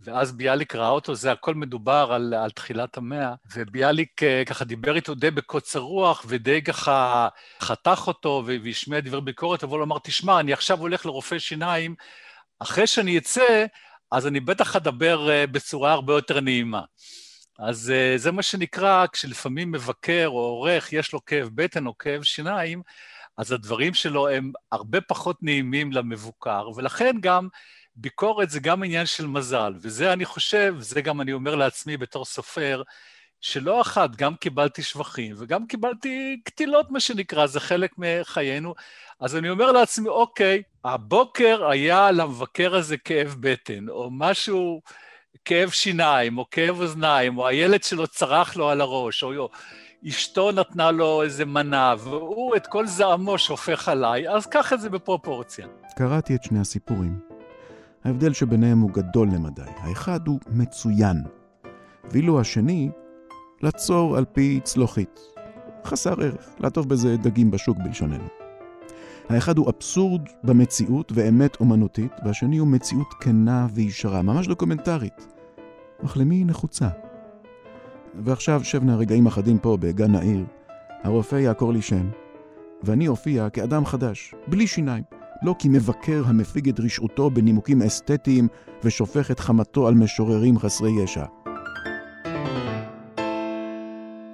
[0.00, 4.96] ואז ביאליק ראה אותו, זה הכל מדובר על, על תחילת המאה, וביאליק אה, ככה דיבר
[4.96, 7.28] איתו די בקוצר רוח, ודי ככה
[7.60, 11.94] חתך אותו והשמיע דברי ביקורת, אבל הוא אמר, תשמע, אני עכשיו הולך לרופא שיניים,
[12.58, 13.66] אחרי שאני אצא,
[14.10, 16.82] אז אני בטח אדבר אה, בצורה הרבה יותר נעימה.
[17.58, 22.22] אז אה, זה מה שנקרא, כשלפעמים מבקר או עורך, יש לו כאב בטן או כאב
[22.22, 22.82] שיניים,
[23.36, 27.48] אז הדברים שלו הם הרבה פחות נעימים למבוקר, ולכן גם
[28.00, 32.24] ביקורת זה גם עניין של מזל, וזה אני חושב, זה גם אני אומר לעצמי בתור
[32.24, 32.82] סופר,
[33.40, 38.74] שלא אחת גם קיבלתי שבחים וגם קיבלתי קטילות, מה שנקרא, זה חלק מחיינו.
[39.20, 44.80] אז אני אומר לעצמי, אוקיי, הבוקר היה למבקר הזה כאב בטן, או משהו,
[45.44, 49.48] כאב שיניים, או כאב אוזניים, או הילד שלו צרח לו על הראש, או
[50.08, 54.90] אשתו נתנה לו איזה מנה, והוא את כל זעמו שופך עליי, אז קח את זה
[54.90, 55.66] בפרופורציה.
[55.96, 57.27] קראתי את שני הסיפורים.
[58.04, 59.62] ההבדל שביניהם הוא גדול למדי.
[59.76, 61.22] האחד הוא מצוין,
[62.10, 62.90] ואילו השני,
[63.62, 65.20] לצור על פי צלוחית.
[65.84, 68.24] חסר ערך, לעטוף בזה דגים בשוק בלשוננו.
[69.28, 75.26] האחד הוא אבסורד במציאות ואמת אומנותית, והשני הוא מציאות כנה וישרה, ממש דוקומנטרית.
[76.04, 76.88] אך למי היא נחוצה?
[78.24, 80.44] ועכשיו שבנה רגעים אחדים פה בגן העיר,
[81.02, 82.10] הרופא יעקור לי שם,
[82.82, 85.17] ואני אופיע כאדם חדש, בלי שיניים.
[85.42, 88.48] לא כי מבקר המפיג את רשעותו בנימוקים אסתטיים
[88.84, 91.24] ושופך את חמתו על משוררים חסרי ישע.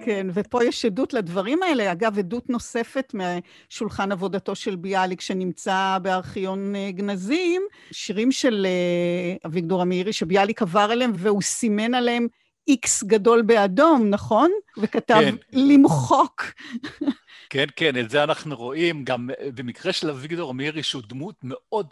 [0.05, 1.93] כן, ופה יש עדות לדברים האלה.
[1.93, 7.63] אגב, עדות נוספת משולחן עבודתו של ביאליק, שנמצא בארכיון אה, גנזים,
[7.93, 12.27] שירים של אה, אביגדור המאירי, שביאליק עבר אליהם, והוא סימן עליהם
[12.69, 14.51] איקס גדול באדום, נכון?
[14.79, 15.35] וכתב כן.
[15.53, 16.43] למחוק.
[17.55, 21.87] כן, כן, את זה אנחנו רואים גם אה, במקרה של אביגדור מירי, שהוא דמות מאוד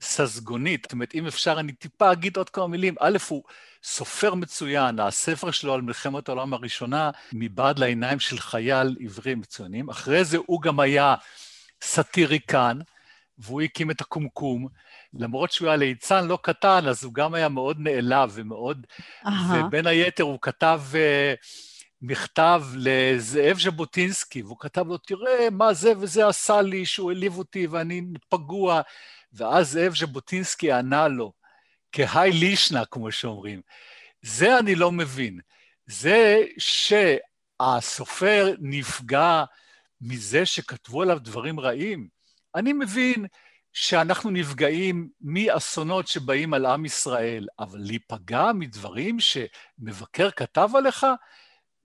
[0.00, 0.82] ססגונית.
[0.84, 2.94] זאת אומרת, אם אפשר, אני טיפה אגיד עוד כמה מילים.
[3.00, 3.42] א', הוא
[3.82, 9.90] סופר מצוין, הספר שלו על מלחמת העולם הראשונה, מבעד לעיניים של חייל עברי מצוינים.
[9.90, 11.14] אחרי זה הוא גם היה
[11.82, 12.78] סאטיריקן,
[13.38, 14.68] והוא הקים את הקומקום.
[15.14, 18.86] למרות שהוא היה ליצן לא קטן, אז הוא גם היה מאוד נעלב ומאוד...
[19.24, 19.30] Uh-huh.
[19.66, 20.82] ובין היתר הוא כתב...
[20.92, 21.73] Uh,
[22.06, 27.66] מכתב לזאב ז'בוטינסקי, והוא כתב לו, תראה מה זה וזה עשה לי, שהוא העליב אותי
[27.66, 28.80] ואני פגוע.
[29.32, 31.32] ואז זאב ז'בוטינסקי ענה לו,
[31.92, 33.60] כהאי לישנה, כמו שאומרים.
[34.22, 35.40] זה אני לא מבין.
[35.86, 39.44] זה שהסופר נפגע
[40.00, 42.08] מזה שכתבו עליו דברים רעים,
[42.54, 43.26] אני מבין
[43.72, 51.06] שאנחנו נפגעים מאסונות שבאים על עם ישראל, אבל להיפגע מדברים שמבקר כתב עליך,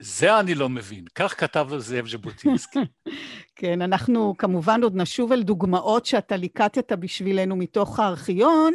[0.02, 1.06] זה אני לא מבין.
[1.16, 2.80] כך כתב זאב ז'בוטינסקי.
[3.56, 8.74] כן, אנחנו כמובן עוד נשוב אל דוגמאות שאתה ליקטת בשבילנו מתוך הארכיון,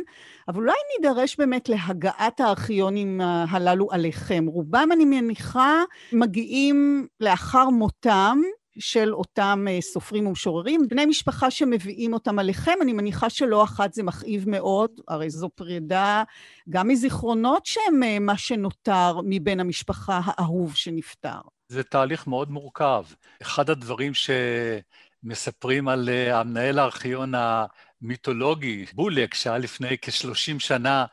[0.48, 4.44] אבל אולי נידרש באמת להגעת הארכיונים הללו עליכם.
[4.48, 5.82] רובם, אני מניחה,
[6.12, 8.38] מגיעים לאחר מותם
[8.78, 10.80] של אותם אה, סופרים ומשוררים.
[10.88, 16.22] בני משפחה שמביאים אותם עליכם, אני מניחה שלא אחת זה מכאיב מאוד, הרי זו פרידה
[16.70, 21.40] גם מזיכרונות שהם אה, מה שנותר מבן המשפחה האהוב שנפטר.
[21.68, 23.04] זה תהליך מאוד מורכב.
[23.42, 31.04] אחד הדברים שמספרים על אה, המנהל הארכיון המיתולוגי, בולק, שהיה לפני כ-30 שנה,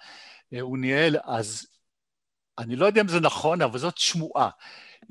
[0.61, 1.67] הוא ניהל, אז
[2.59, 4.49] אני לא יודע אם זה נכון, אבל זאת שמועה.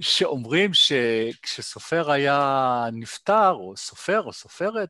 [0.00, 4.88] שאומרים שכשסופר היה נפטר, או סופר או סופרת,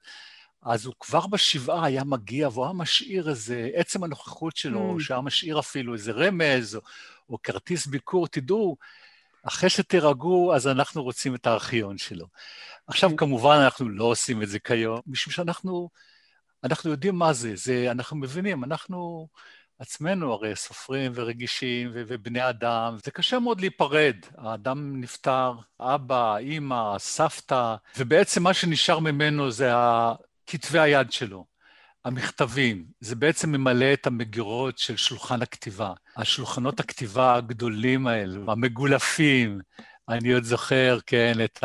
[0.62, 5.02] אז הוא כבר בשבעה היה מגיע והוא היה משאיר איזה, עצם הנוכחות שלו, mm.
[5.02, 6.80] שהיה משאיר אפילו איזה רמז או,
[7.30, 8.76] או כרטיס ביקור, תדעו,
[9.42, 12.26] אחרי שתירגעו, אז אנחנו רוצים את הארכיון שלו.
[12.86, 13.16] עכשיו, mm.
[13.16, 15.90] כמובן, אנחנו לא עושים את זה כיום, משום שאנחנו
[16.64, 19.28] אנחנו יודעים מה זה, זה, אנחנו מבינים, אנחנו...
[19.80, 24.16] עצמנו הרי סופרים ורגישים ובני אדם, זה קשה מאוד להיפרד.
[24.38, 29.70] האדם נפטר, אבא, אימא, סבתא, ובעצם מה שנשאר ממנו זה
[30.46, 31.44] כתבי היד שלו.
[32.04, 35.92] המכתבים, זה בעצם ממלא את המגירות של שולחן הכתיבה.
[36.16, 39.60] השולחנות הכתיבה הגדולים האלו, המגולפים.
[40.08, 41.64] אני עוד זוכר, כן, את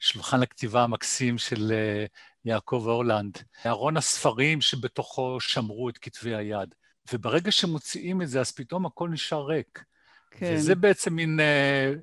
[0.00, 2.04] השולחן הכתיבה המקסים של אה,
[2.44, 3.38] יעקב הולנד.
[3.66, 6.74] ארון הספרים שבתוכו שמרו את כתבי היד.
[7.12, 9.84] וברגע שמוציאים את זה, אז פתאום הכל נשאר ריק.
[10.30, 10.54] כן.
[10.54, 11.98] וזה בעצם מין uh,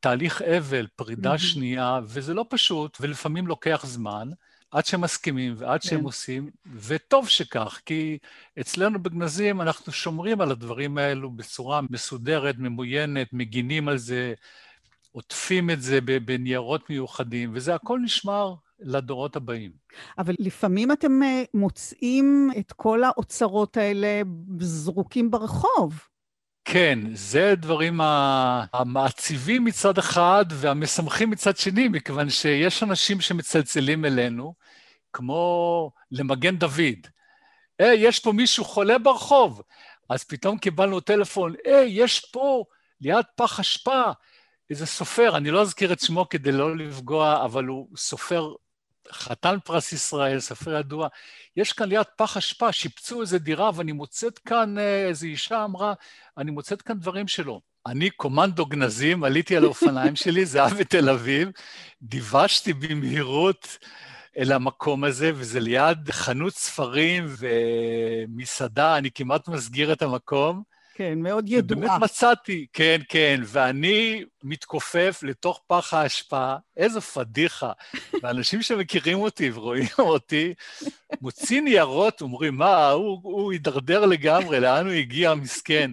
[0.00, 1.38] תהליך אבל, פרידה mm-hmm.
[1.38, 4.28] שנייה, וזה לא פשוט, ולפעמים לוקח זמן,
[4.70, 6.04] עד שהם מסכימים ועד שהם כן.
[6.04, 8.18] עושים, וטוב שכך, כי
[8.60, 14.34] אצלנו בגנזים אנחנו שומרים על הדברים האלו בצורה מסודרת, ממוינת, מגינים על זה,
[15.12, 19.72] עוטפים את זה בניירות מיוחדים, וזה הכל נשמר לדורות הבאים.
[20.18, 24.22] אבל לפעמים אתם אה, מוצאים את כל האוצרות האלה
[24.58, 26.00] זרוקים ברחוב.
[26.64, 28.00] כן, זה דברים
[28.72, 34.54] המעציבים מצד אחד והמשמחים מצד שני, מכיוון שיש אנשים שמצלצלים אלינו,
[35.12, 37.06] כמו למגן דוד.
[37.78, 39.62] היי, יש פה מישהו חולה ברחוב.
[40.10, 42.64] אז פתאום קיבלנו טלפון, היי, יש פה,
[43.00, 44.02] ליד פח אשפה,
[44.70, 48.54] איזה סופר, אני לא אזכיר את שמו כדי לא לפגוע, אבל הוא סופר
[49.12, 51.08] חתן פרס ישראל, ספר ידוע,
[51.56, 55.94] יש כאן ליד פח אשפה, שיפצו איזה דירה, ואני מוצאת כאן, אה, איזו אישה אמרה,
[56.38, 57.60] אני מוצאת כאן דברים שלו.
[57.86, 61.48] אני קומנדו גנזים, עליתי על האופניים שלי, זה היה בתל אביב,
[62.02, 63.78] דיוושתי במהירות
[64.38, 70.73] אל המקום הזה, וזה ליד חנות ספרים ומסעדה, אני כמעט מסגיר את המקום.
[70.94, 71.80] כן, מאוד ידועה.
[71.80, 77.72] באמת מצאתי, כן, כן, ואני מתכופף לתוך פח האשפה, איזו פדיחה.
[78.22, 80.54] ואנשים שמכירים אותי ורואים אותי,
[81.20, 85.90] מוציא ניירות, אומרים, מה, הוא, הוא הידרדר לגמרי, לאן הוא הגיע, מסכן.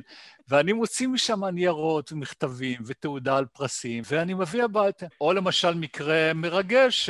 [0.52, 5.06] ואני מוציא משם ניירות ומכתבים ותעודה על פרסים, ואני מביא הביתה.
[5.22, 7.10] או למשל מקרה מרגש,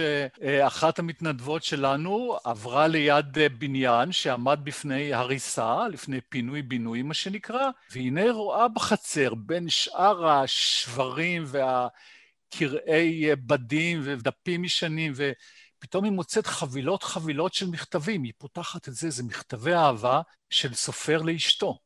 [0.68, 8.68] אחת המתנדבות שלנו עברה ליד בניין שעמד בפני הריסה, לפני פינוי-בינוי, מה שנקרא, והנה רואה
[8.68, 15.32] בחצר, בין שאר השברים והקרעי בדים ודפים ישנים, ו...
[15.80, 20.74] פתאום היא מוצאת חבילות חבילות של מכתבים, היא פותחת את זה, זה מכתבי אהבה של
[20.74, 21.78] סופר לאשתו.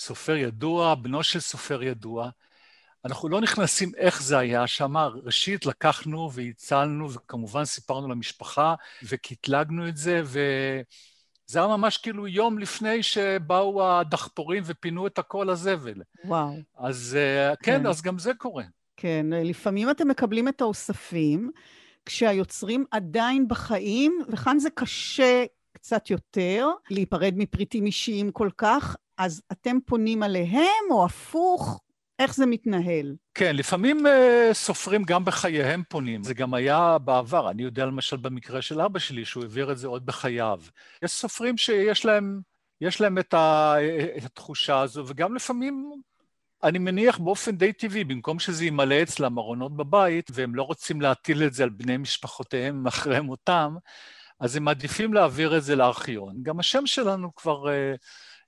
[0.00, 2.30] סופר ידוע, בנו של סופר ידוע.
[3.04, 8.74] אנחנו לא נכנסים איך זה היה שם, ראשית לקחנו והצלנו וכמובן סיפרנו למשפחה
[9.08, 16.02] וקטלגנו את זה וזה היה ממש כאילו יום לפני שבאו הדחפורים ופינו את הכל הזבל.
[16.24, 16.56] וואו.
[16.78, 18.64] אז אה, כן, כן, אז גם זה קורה.
[18.96, 21.50] כן, לפעמים אתם מקבלים את האוספים
[22.06, 29.76] כשהיוצרים עדיין בחיים, וכאן זה קשה קצת יותר להיפרד מפריטים אישיים כל כך, אז אתם
[29.86, 31.80] פונים עליהם, או הפוך?
[32.18, 33.16] איך זה מתנהל?
[33.34, 34.10] כן, לפעמים uh,
[34.52, 36.22] סופרים גם בחייהם פונים.
[36.22, 37.50] זה גם היה בעבר.
[37.50, 40.60] אני יודע למשל במקרה של אבא שלי, שהוא העביר את זה עוד בחייו.
[41.02, 42.40] יש סופרים שיש להם,
[42.80, 43.74] יש להם את, ה,
[44.16, 45.92] את התחושה הזו, וגם לפעמים,
[46.62, 51.42] אני מניח באופן די טבעי, במקום שזה ימלא אצלם ארונות בבית, והם לא רוצים להטיל
[51.42, 53.74] את זה על בני משפחותיהם אחרי מותם,
[54.40, 56.34] אז הם מעדיפים להעביר את זה לארכיון.
[56.42, 57.64] גם השם שלנו כבר...
[57.66, 57.98] Uh,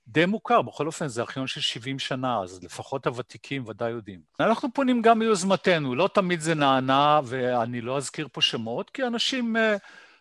[0.07, 4.19] די מוכר, בכל אופן זה ארכיון של 70 שנה, אז לפחות הוותיקים ודאי יודעים.
[4.39, 9.55] אנחנו פונים גם מיוזמתנו, לא תמיד זה נענה, ואני לא אזכיר פה שמות, כי אנשים
[9.55, 9.59] uh,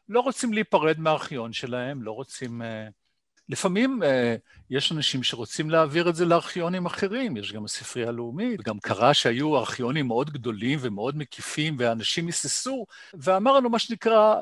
[0.08, 2.62] לא רוצים להיפרד מהארכיון שלהם, לא רוצים...
[2.62, 2.64] Uh,
[3.48, 4.06] לפעמים uh,
[4.70, 9.58] יש אנשים שרוצים להעביר את זה לארכיונים אחרים, יש גם הספרייה הלאומית, וגם קרה שהיו
[9.58, 14.34] ארכיונים מאוד גדולים ומאוד מקיפים, ואנשים היססו, ואמרנו מה שנקרא,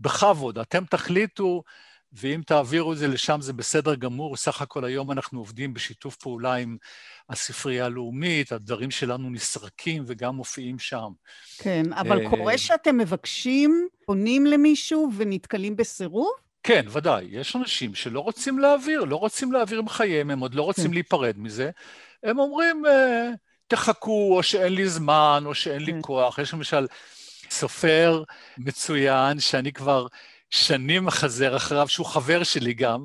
[0.00, 1.62] בכבוד, אתם תחליטו
[2.14, 6.54] ואם תעבירו את זה לשם זה בסדר גמור, סך הכל היום אנחנו עובדים בשיתוף פעולה
[6.54, 6.76] עם
[7.28, 11.08] הספרייה הלאומית, הדברים שלנו נסרקים וגם מופיעים שם.
[11.58, 16.32] כן, אבל קורה שאתם מבקשים, פונים למישהו ונתקלים בסירוב?
[16.62, 17.26] כן, ודאי.
[17.30, 20.92] יש אנשים שלא רוצים להעביר, לא רוצים להעביר עם חייהם, הם עוד לא רוצים כן.
[20.92, 21.70] להיפרד מזה.
[22.22, 22.82] הם אומרים,
[23.66, 25.98] תחכו, או שאין לי זמן, או שאין לי כן.
[26.02, 26.38] כוח.
[26.38, 26.86] יש למשל
[27.50, 28.22] סופר
[28.58, 30.06] מצוין, שאני כבר
[30.54, 33.04] שנים מחזר אחריו, שהוא חבר שלי גם,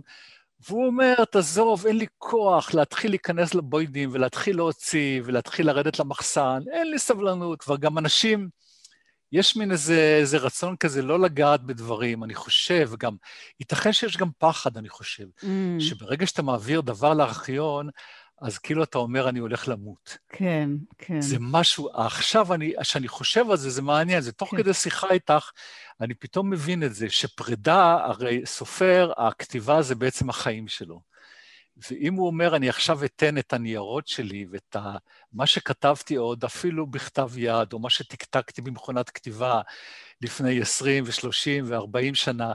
[0.68, 6.92] והוא אומר, תעזוב, אין לי כוח להתחיל להיכנס לבוידים ולהתחיל להוציא ולהתחיל לרדת למחסן, אין
[6.92, 7.62] לי סבלנות.
[7.62, 8.50] כבר גם אנשים,
[9.32, 13.16] יש מין איזה, איזה רצון כזה לא לגעת בדברים, אני חושב, גם,
[13.60, 15.46] ייתכן שיש גם פחד, אני חושב, mm.
[15.80, 17.90] שברגע שאתה מעביר דבר לארכיון,
[18.42, 20.18] אז כאילו אתה אומר, אני הולך למות.
[20.30, 21.22] כן, כן.
[21.22, 24.58] זה משהו, עכשיו, אני, כשאני חושב על זה, זה מעניין, זה תוך כן.
[24.58, 25.50] כדי שיחה איתך,
[26.02, 31.02] אני פתאום מבין את זה, שפרידה, הרי סופר, הכתיבה זה בעצם החיים שלו.
[31.90, 34.98] ואם הוא אומר, אני עכשיו אתן את הניירות שלי ואת ה...
[35.34, 39.62] מה שכתבתי עוד, אפילו בכתב יד, או מה שטקטקתי במכונת כתיבה
[40.22, 42.54] לפני 20 ו-30 ו-40 שנה,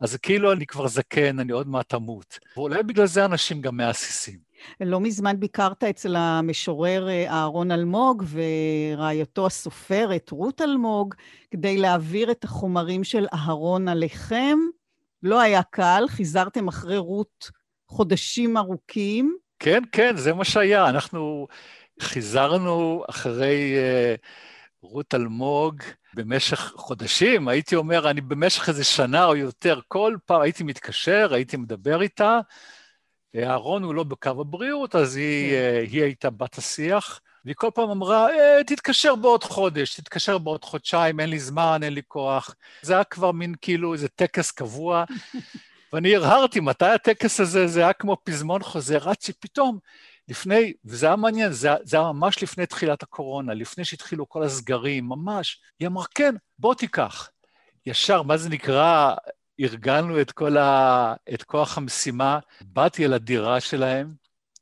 [0.00, 2.38] אז כאילו אני כבר זקן, אני עוד מעט אמות.
[2.56, 4.45] ואולי בגלל זה אנשים גם מהססים.
[4.80, 11.14] לא מזמן ביקרת אצל המשורר אה, אהרון אלמוג ורעייתו הסופרת רות אלמוג,
[11.50, 14.58] כדי להעביר את החומרים של אהרון עליכם.
[15.22, 17.50] לא היה קל, חיזרתם אחרי רות
[17.88, 19.36] חודשים ארוכים.
[19.58, 20.88] כן, כן, זה מה שהיה.
[20.88, 21.46] אנחנו
[22.00, 24.26] חיזרנו אחרי uh,
[24.82, 25.82] רות אלמוג
[26.14, 31.56] במשך חודשים, הייתי אומר, אני במשך איזה שנה או יותר, כל פעם הייתי מתקשר, הייתי
[31.56, 32.40] מדבר איתה,
[33.36, 35.56] אהרון הוא לא בקו הבריאות, אז היא, כן.
[35.56, 40.64] אה, היא הייתה בת השיח, והיא כל פעם אמרה, אה, תתקשר בעוד חודש, תתקשר בעוד
[40.64, 42.54] חודשיים, אין לי זמן, אין לי כוח.
[42.82, 45.04] זה היה כבר מין כאילו איזה טקס קבוע,
[45.92, 49.78] ואני הרהרתי, מתי הטקס הזה, זה היה כמו פזמון חוזר, עד שפתאום,
[50.28, 55.04] לפני, וזה היה מעניין, זה, זה היה ממש לפני תחילת הקורונה, לפני שהתחילו כל הסגרים,
[55.08, 57.30] ממש, היא אמרה, כן, בוא תיקח.
[57.86, 59.14] ישר, מה זה נקרא,
[59.60, 61.14] ארגנו את כל ה...
[61.34, 64.14] את כוח המשימה, באתי אל הדירה שלהם,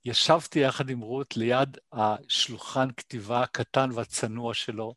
[0.05, 4.95] ישבתי יחד עם רות ליד השולחן כתיבה הקטן והצנוע שלו,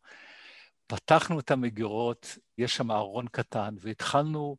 [0.87, 4.57] פתחנו את המגירות, יש שם ארון קטן, והתחלנו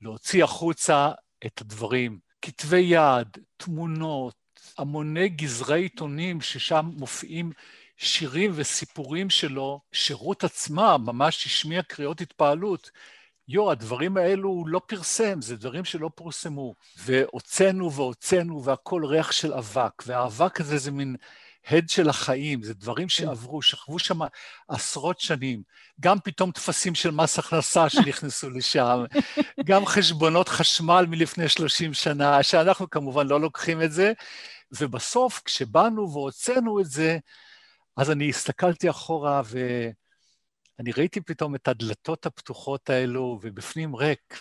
[0.00, 1.10] להוציא החוצה
[1.46, 4.34] את הדברים, כתבי יד, תמונות,
[4.78, 7.52] המוני גזרי עיתונים ששם מופיעים
[7.96, 12.90] שירים וסיפורים שלו, שרות עצמה ממש השמיעה קריאות התפעלות.
[13.52, 16.74] יו, הדברים האלו הוא לא פרסם, זה דברים שלא פורסמו.
[16.98, 21.16] והוצאנו והוצאנו, והכל ריח של אבק, והאבק הזה זה מין
[21.68, 23.08] הד של החיים, זה דברים כן.
[23.08, 24.18] שעברו, שכבו שם
[24.68, 25.62] עשרות שנים.
[26.00, 29.04] גם פתאום טפסים של מס הכנסה שנכנסו לשם,
[29.64, 34.12] גם חשבונות חשמל מלפני 30 שנה, שאנחנו כמובן לא לוקחים את זה.
[34.80, 37.18] ובסוף, כשבאנו והוצאנו את זה,
[37.96, 39.58] אז אני הסתכלתי אחורה ו...
[40.80, 44.40] אני ראיתי פתאום את הדלתות הפתוחות האלו, ובפנים ריק,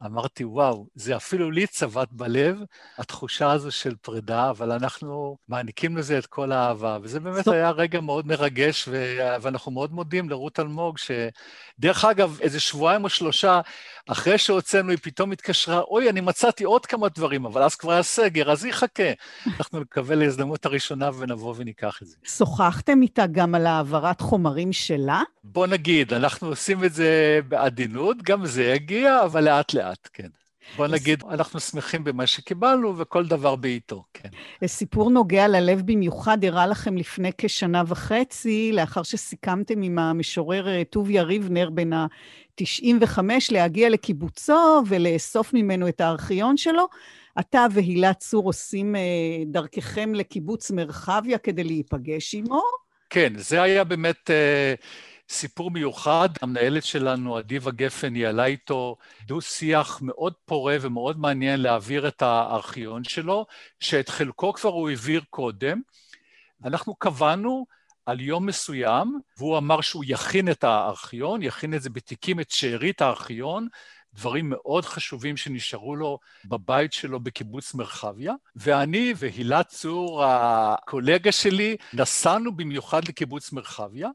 [0.00, 2.58] ואמרתי, וואו, זה אפילו לי צבט בלב,
[2.98, 6.98] התחושה הזו של פרידה, אבל אנחנו מעניקים לזה את כל האהבה.
[7.02, 7.48] וזה באמת.
[7.48, 9.18] היה רגע מאוד מרגש, ו...
[9.40, 13.60] ואנחנו מאוד מודים לרות אלמוג, שדרך אגב, איזה שבועיים או שלושה
[14.08, 18.02] אחרי שהוצאנו, היא פתאום התקשרה, אוי, אני מצאתי עוד כמה דברים, אבל אז כבר היה
[18.02, 19.12] סגר, אז היא חכה.
[19.58, 22.16] אנחנו נקבל להזדמנות הראשונה ונבוא וניקח את זה.
[22.24, 25.22] שוחחתם איתה גם על העברת חומרים שלה?
[25.44, 30.28] בוא נגיד, אנחנו עושים את זה בעדינות, גם זה יגיע, אבל לאט-לאט, כן.
[30.76, 34.28] בוא נגיד, אנחנו שמחים במה שקיבלנו, וכל דבר בעיתו, כן.
[34.66, 41.22] סיפור נוגע ללב במיוחד הראה לכם לפני כשנה וחצי, לאחר שסיכמתם עם המשורר אה, טוביה
[41.22, 43.18] ריבנר בן ה-95
[43.50, 46.88] להגיע לקיבוצו ולאסוף ממנו את הארכיון שלו.
[47.40, 49.00] אתה והילה צור עושים אה,
[49.46, 52.62] דרככם לקיבוץ מרחביה כדי להיפגש עמו.
[53.10, 54.30] כן, זה היה באמת...
[54.30, 54.74] אה,
[55.28, 58.96] סיפור מיוחד, המנהלת שלנו, אדיבה גפן, ניהלה איתו
[59.26, 63.46] דו-שיח מאוד פורה ומאוד מעניין להעביר את הארכיון שלו,
[63.80, 65.80] שאת חלקו כבר הוא העביר קודם.
[66.64, 67.66] אנחנו קבענו
[68.06, 73.02] על יום מסוים, והוא אמר שהוא יכין את הארכיון, יכין את זה בתיקים, את שארית
[73.02, 73.68] הארכיון,
[74.14, 82.56] דברים מאוד חשובים שנשארו לו בבית שלו בקיבוץ מרחביה, ואני והילה צור, הקולגה שלי, נסענו
[82.56, 84.08] במיוחד לקיבוץ מרחביה,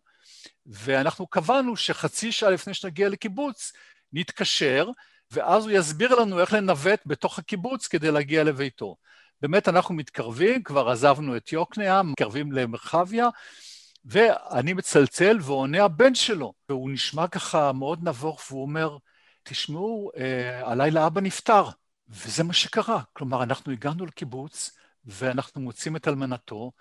[0.65, 3.73] ואנחנו קבענו שחצי שעה לפני שנגיע לקיבוץ,
[4.13, 4.89] נתקשר,
[5.31, 8.95] ואז הוא יסביר לנו איך לנווט בתוך הקיבוץ כדי להגיע לביתו.
[9.41, 13.27] באמת אנחנו מתקרבים, כבר עזבנו את יוקנעם, מתקרבים למרחביה,
[14.05, 18.97] ואני מצלצל ועונה הבן שלו, והוא נשמע ככה מאוד נבוך, והוא אומר,
[19.43, 21.63] תשמעו, אה, הלילה אבא נפטר.
[22.11, 23.01] וזה מה שקרה.
[23.13, 26.71] כלומר, אנחנו הגענו לקיבוץ, ואנחנו מוצאים את אלמנתו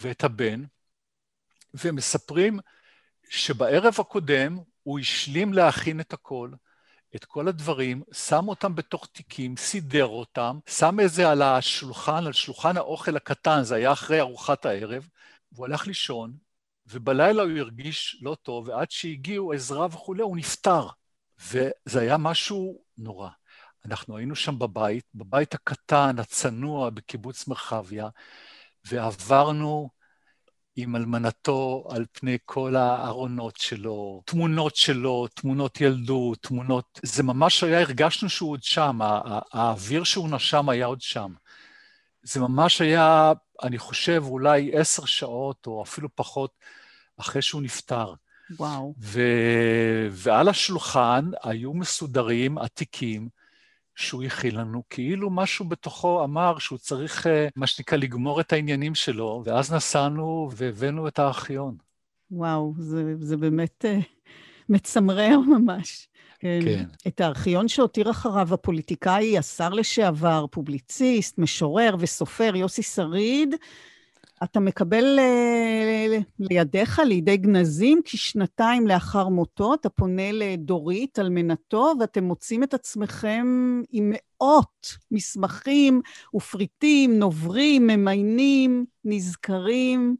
[0.00, 0.64] ואת הבן,
[1.74, 2.58] ומספרים
[3.28, 6.50] שבערב הקודם הוא השלים להכין את הכל,
[7.16, 12.32] את כל הדברים, שם אותם בתוך תיקים, סידר אותם, שם את זה על השולחן, על
[12.32, 15.08] שולחן האוכל הקטן, זה היה אחרי ארוחת הערב,
[15.52, 16.32] והוא הלך לישון,
[16.86, 20.88] ובלילה הוא הרגיש לא טוב, ועד שהגיעו עזרה וכולי, הוא נפטר.
[21.38, 23.28] וזה היה משהו נורא.
[23.84, 28.08] אנחנו היינו שם בבית, בבית הקטן, הצנוע, בקיבוץ מרחביה,
[28.84, 29.90] ועברנו
[30.76, 37.00] עם אלמנתו על פני כל הארונות שלו, תמונות שלו, תמונות ילדות, תמונות...
[37.02, 38.98] זה ממש היה, הרגשנו שהוא עוד שם,
[39.52, 41.32] האוויר שהוא נשם היה עוד שם.
[42.22, 46.50] זה ממש היה, אני חושב, אולי עשר שעות או אפילו פחות
[47.16, 48.14] אחרי שהוא נפטר.
[48.50, 48.94] וואו.
[49.00, 49.20] ו...
[50.10, 53.28] ועל השולחן היו מסודרים עתיקים
[53.96, 58.94] שהוא הכיל לנו, כאילו משהו בתוכו אמר שהוא צריך, אה, מה שנקרא, לגמור את העניינים
[58.94, 61.76] שלו, ואז נסענו והבאנו את הארכיון.
[62.30, 64.04] וואו, זה, זה באמת uh,
[64.68, 66.08] מצמרר ממש.
[66.38, 66.60] כן.
[66.64, 66.84] כן.
[67.06, 73.54] את הארכיון שהותיר אחריו הפוליטיקאי, השר לשעבר, פובליציסט, משורר וסופר יוסי שריד,
[74.44, 82.24] אתה מקבל אה, לידיך, לידי גנזים, כי שנתיים לאחר מותו אתה פונה לדורית, אלמנתו, ואתם
[82.24, 83.46] מוצאים את עצמכם
[83.90, 86.00] עם מאות מסמכים
[86.34, 90.16] ופריטים, נוברים, ממיינים, נזכרים.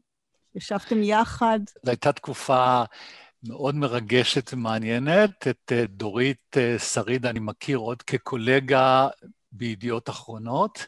[0.55, 1.59] ישבתם יחד.
[1.83, 2.83] זו הייתה תקופה
[3.43, 5.47] מאוד מרגשת ומעניינת.
[5.47, 9.07] את אה, דורית אה, שריד אני מכיר עוד כקולגה
[9.51, 10.87] בידיעות אחרונות.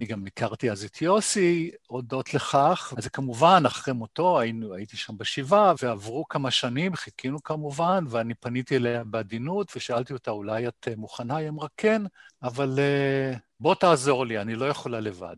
[0.00, 2.94] אני גם הכרתי אז את יוסי, הודות לכך.
[2.96, 8.76] אז כמובן, אחרי מותו היינו, הייתי שם בשבעה, ועברו כמה שנים, חיכינו כמובן, ואני פניתי
[8.76, 11.36] אליה בעדינות ושאלתי אותה, אולי את אה, מוכנה?
[11.36, 12.02] היא אמרה, כן,
[12.42, 15.36] אבל uh, בוא תעזור לי, אני לא יכולה לבד.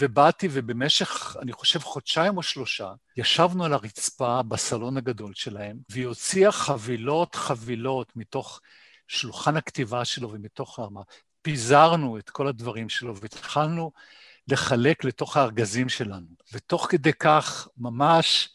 [0.00, 6.52] ובאתי, ובמשך, אני חושב, חודשיים או שלושה, ישבנו על הרצפה בסלון הגדול שלהם, והיא הוציאה
[6.52, 8.60] חבילות חבילות מתוך
[9.08, 10.78] שולחן הכתיבה שלו ומתוך
[11.42, 13.92] פיזרנו את כל הדברים שלו והתחלנו
[14.48, 16.26] לחלק לתוך הארגזים שלנו.
[16.52, 18.48] ותוך כדי כך ממש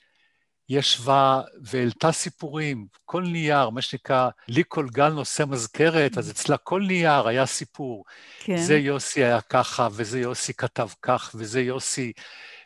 [0.69, 6.81] ישבה והעלתה סיפורים, כל נייר, מה שנקרא, לי כל גל נושא מזכרת, אז אצלה כל
[6.87, 8.05] נייר היה סיפור.
[8.39, 8.57] כן.
[8.57, 12.13] זה יוסי היה ככה, וזה יוסי כתב כך, וזה יוסי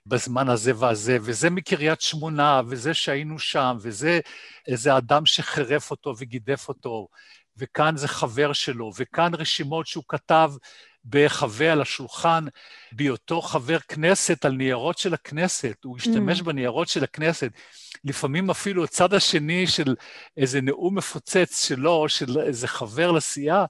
[0.05, 4.19] בזמן הזה והזה, וזה מקריית שמונה, וזה שהיינו שם, וזה
[4.67, 7.07] איזה אדם שחירף אותו וגידף אותו,
[7.59, 10.51] וכאן זה חבר שלו, וכאן רשימות שהוא כתב
[11.03, 12.45] בהיחווה על השולחן,
[12.91, 16.43] בהיותו חבר כנסת על ניירות של הכנסת, הוא השתמש mm.
[16.43, 17.51] בניירות של הכנסת.
[18.03, 19.95] לפעמים אפילו הצד השני של
[20.37, 23.65] איזה נאום מפוצץ שלו, של איזה חבר לסיעה,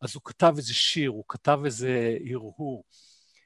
[0.00, 2.84] אז הוא כתב איזה שיר, הוא כתב איזה הרהור.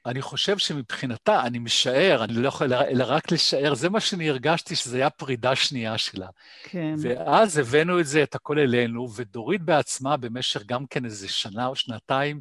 [0.07, 4.75] אני חושב שמבחינתה, אני משער, אני לא יכול אלא רק לשער, זה מה שאני הרגשתי,
[4.75, 6.27] שזו הייתה פרידה שנייה שלה.
[6.63, 6.95] כן.
[6.97, 11.75] ואז הבאנו את זה, את הכל אלינו, ודורית בעצמה, במשך גם כן איזה שנה או
[11.75, 12.39] שנתיים,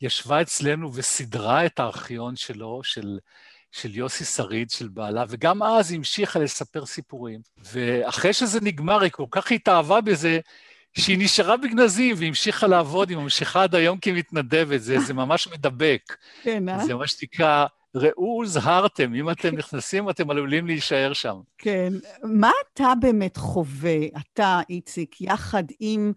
[0.00, 3.18] ישבה אצלנו וסידרה את הארכיון שלו, של,
[3.72, 7.40] של יוסי שריד, של בעלה, וגם אז המשיכה לספר סיפורים.
[7.58, 10.40] ואחרי שזה נגמר, היא כל כך התאהבה בזה,
[10.98, 16.16] שהיא נשארה בגנזים והמשיכה לעבוד, היא ממשיכה עד היום כמתנדבת, זה, זה ממש מדבק.
[16.42, 16.84] כן, אה?
[16.84, 21.36] זה מה שנקרא, ראו הוזהרתם, אם אתם נכנסים, אתם עלולים להישאר שם.
[21.58, 21.92] כן.
[22.22, 26.12] מה אתה באמת חווה, אתה, איציק, יחד עם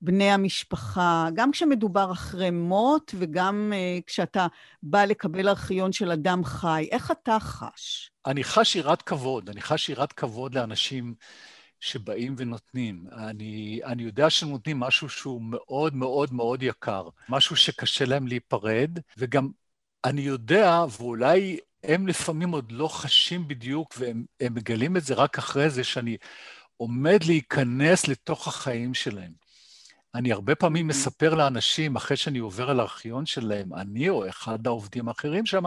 [0.00, 4.46] בני המשפחה, גם כשמדובר אחרי מות וגם uh, כשאתה
[4.82, 8.10] בא לקבל ארכיון של אדם חי, איך אתה חש?
[8.26, 11.14] אני חש יראת כבוד, אני חש יראת כבוד לאנשים
[11.82, 13.04] שבאים ונותנים.
[13.12, 19.48] אני, אני יודע שנותנים משהו שהוא מאוד מאוד מאוד יקר, משהו שקשה להם להיפרד, וגם
[20.04, 25.70] אני יודע, ואולי הם לפעמים עוד לא חשים בדיוק, והם מגלים את זה רק אחרי
[25.70, 26.16] זה, שאני
[26.76, 29.32] עומד להיכנס לתוך החיים שלהם.
[30.14, 31.00] אני הרבה פעמים אוקיי.
[31.00, 35.64] מספר לאנשים, אחרי שאני עובר על הארכיון שלהם, אני או אחד העובדים האחרים שם,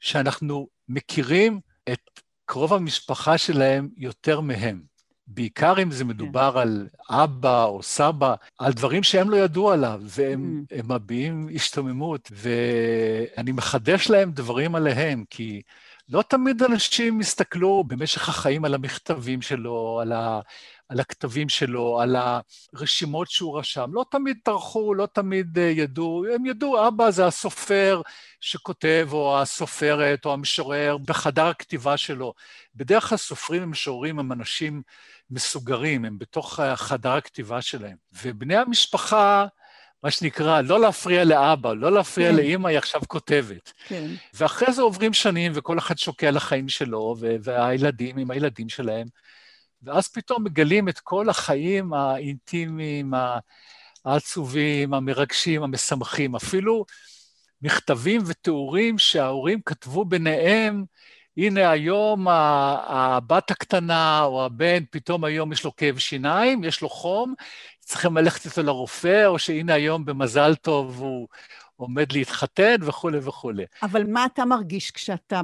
[0.00, 1.60] שאנחנו מכירים
[1.92, 4.87] את קרוב המשפחה שלהם יותר מהם.
[5.28, 6.10] בעיקר אם זה כן.
[6.10, 6.58] מדובר כן.
[6.58, 10.82] על אבא או סבא, על דברים שהם לא ידעו עליו, והם mm.
[10.84, 15.62] מביעים השתוממות, ואני מחדש להם דברים עליהם, כי
[16.08, 20.40] לא תמיד אנשים יסתכלו במשך החיים על המכתבים שלו, על, ה,
[20.88, 23.90] על הכתבים שלו, על הרשימות שהוא רשם.
[23.92, 28.02] לא תמיד טרחו, לא תמיד אה, ידעו, הם ידעו, אבא זה הסופר
[28.40, 32.34] שכותב, או הסופרת, או המשורר, בחדר הכתיבה שלו.
[32.74, 34.82] בדרך כלל סופרים ומשוררים הם אנשים
[35.30, 37.96] מסוגרים, הם בתוך חדר הכתיבה שלהם.
[38.22, 39.46] ובני המשפחה,
[40.02, 42.36] מה שנקרא, לא להפריע לאבא, לא להפריע כן.
[42.36, 43.72] לאימא, היא עכשיו כותבת.
[43.88, 44.10] כן.
[44.34, 49.06] ואחרי זה עוברים שנים, וכל אחד שוקע לחיים שלו, והילדים עם הילדים שלהם,
[49.82, 53.12] ואז פתאום מגלים את כל החיים האינטימיים,
[54.04, 56.84] העצובים, המרגשים, המשמחים, אפילו
[57.62, 60.84] מכתבים ותיאורים שההורים כתבו ביניהם,
[61.38, 67.34] הנה היום הבת הקטנה או הבן, פתאום היום יש לו כאב שיניים, יש לו חום,
[67.80, 71.28] צריכים ללכת איתו לרופא, או שהנה היום במזל טוב הוא
[71.76, 73.64] עומד להתחתן וכולי וכולי.
[73.82, 75.40] אבל מה אתה מרגיש כשאתה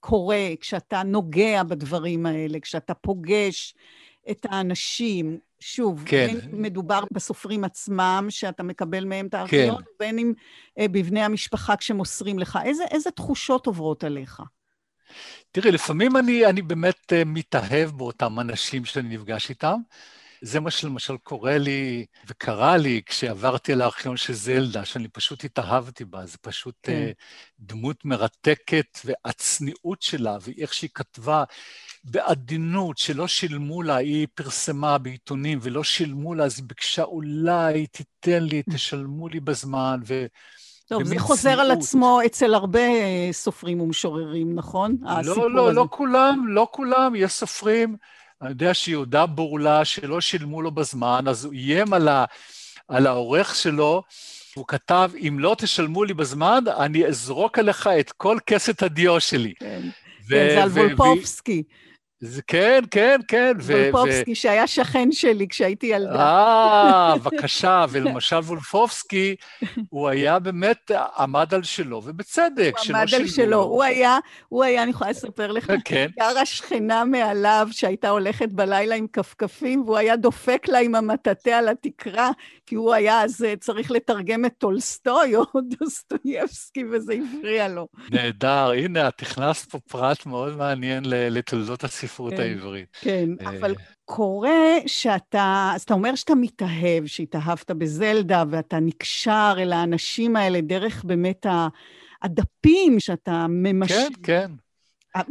[0.00, 3.74] קורא, כשאתה נוגע בדברים האלה, כשאתה פוגש
[4.30, 5.38] את האנשים?
[5.60, 6.26] שוב, כן.
[6.26, 9.90] בין אם מדובר בסופרים עצמם, שאתה מקבל מהם את הארכיון, כן.
[9.98, 10.32] בין אם
[10.78, 12.58] אה, בבני המשפחה כשמוסרים לך.
[12.64, 14.42] איזה, איזה תחושות עוברות עליך?
[15.52, 19.76] תראי, לפעמים אני, אני באמת אה, מתאהב באותם אנשים שאני נפגש איתם.
[20.42, 26.04] זה מה שלמשל קורה לי, וקרה לי כשעברתי על הארכיון של זלדה, שאני פשוט התאהבתי
[26.04, 26.74] בה, זה פשוט.
[26.82, 27.10] כן.
[27.60, 31.44] דמות מרתקת, והצניעות שלה, ואיך שהיא כתבה
[32.04, 38.42] בעדינות, שלא שילמו לה, היא פרסמה בעיתונים ולא שילמו לה, אז היא ביקשה, אולי תיתן
[38.42, 40.26] לי, תשלמו לי בזמן, ו...
[40.90, 41.70] טוב, זה חוזר על.
[41.70, 44.96] עצמו אצל הרבה אה, סופרים ומשוררים, נכון?
[45.06, 45.76] הסיפור לא, לא, הזה.
[45.76, 47.96] לא כולם, לא כולם, יש סופרים,
[48.42, 52.24] אני יודע שיהודה בורלה, שלא שילמו לו בזמן, אז הוא איים על, ה,
[52.88, 54.02] על העורך שלו,
[54.54, 59.54] הוא כתב, אם לא תשלמו לי בזמן, אני אזרוק עליך את כל כסת הדיו שלי.
[59.60, 59.80] כן,
[60.28, 61.62] ו- כן, זה על ו- וולפובסקי.
[62.22, 63.52] זה, כן, כן, כן.
[63.60, 66.20] ו- וולפובסקי, שהיה שכן שלי כשהייתי ילדה.
[66.20, 69.36] אה, בבקשה, ולמשל וולפובסקי,
[69.88, 73.50] הוא היה באמת, עמד על שלו, ובצדק, הוא עמד על שלו.
[73.50, 73.62] לו.
[73.62, 74.18] הוא היה,
[74.48, 79.82] הוא היה, אני יכולה לספר לך, כן, גרה שכנה מעליו שהייתה הולכת בלילה עם כפכפים,
[79.82, 82.30] והוא היה דופק לה עם המטאטא על התקרה,
[82.70, 85.44] כי הוא היה אז אה, צריך לתרגם את טולסטוי או
[85.80, 87.88] דוסטויבסקי, וזה הפריע לו.
[88.10, 92.40] נהדר, הנה, את הכנסת פה פרט מאוד מעניין לתולדות הספרות כן.
[92.40, 92.96] העברית.
[93.00, 93.48] כן, אה.
[93.48, 100.60] אבל קורה שאתה, אז אתה אומר שאתה מתאהב, שהתאהבת בזלדה, ואתה נקשר אל האנשים האלה
[100.60, 101.46] דרך באמת
[102.22, 103.92] הדפים שאתה ממש...
[103.92, 104.50] כן, כן.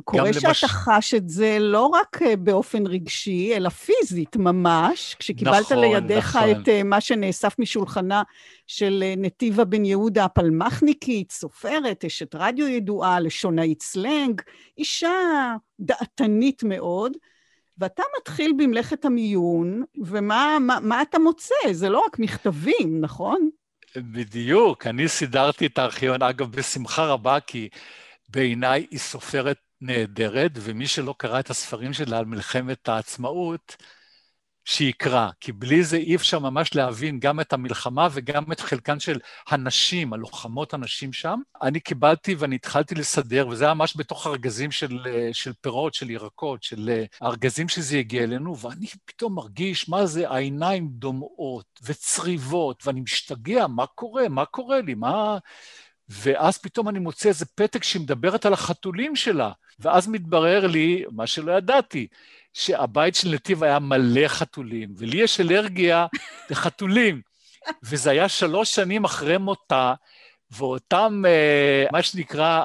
[0.04, 5.72] קורה שאתה למש- חש את זה לא רק אה, באופן רגשי, אלא פיזית ממש, כשקיבלת
[5.72, 6.52] נכון, לידיך נכון.
[6.62, 8.24] את אה, מה שנאסף משולחנה
[8.68, 14.42] של אה, נתיבה בן יהודה הפלמחניקית, סופרת, אשת רדיו ידועה, לשונאית סלנג,
[14.78, 17.12] אישה דעתנית מאוד,
[17.78, 21.56] ואתה מתחיל במלאכת המיון, ומה מה, מה אתה מוצא?
[21.72, 23.50] זה לא רק מכתבים, נכון?
[23.98, 27.70] בדיוק, אני סידרתי את הארכיון, אגב, בשמחה רבה, כי
[28.30, 33.76] בעיניי היא סופרת נהדרת, ומי שלא קרא את הספרים שלה על מלחמת העצמאות,
[34.66, 39.20] שיקרא, כי בלי זה אי אפשר ממש להבין גם את המלחמה וגם את חלקן של
[39.48, 41.40] הנשים, הלוחמות הנשים שם.
[41.62, 45.00] אני קיבלתי ואני התחלתי לסדר, וזה היה ממש בתוך ארגזים של,
[45.34, 50.88] של פירות, של ירקות, של ארגזים שזה הגיע אלינו, ואני פתאום מרגיש, מה זה, העיניים
[50.90, 54.30] דומעות וצריבות, ואני משתגע, מה קורה?
[54.30, 54.94] מה קורה לי?
[54.94, 55.38] מה...
[56.10, 61.28] ואז פתאום אני מוצא איזה פתק שהיא מדברת על החתולים שלה, ואז מתברר לי, מה
[61.28, 62.08] שלא ידעתי,
[62.54, 66.08] שהבית של נתיב היה מלא חתולים, ולי יש אלרגיה
[66.50, 67.22] לחתולים.
[67.84, 69.94] וזה היה שלוש שנים אחרי מותה,
[70.52, 72.62] ואותם, אה, מה שנקרא,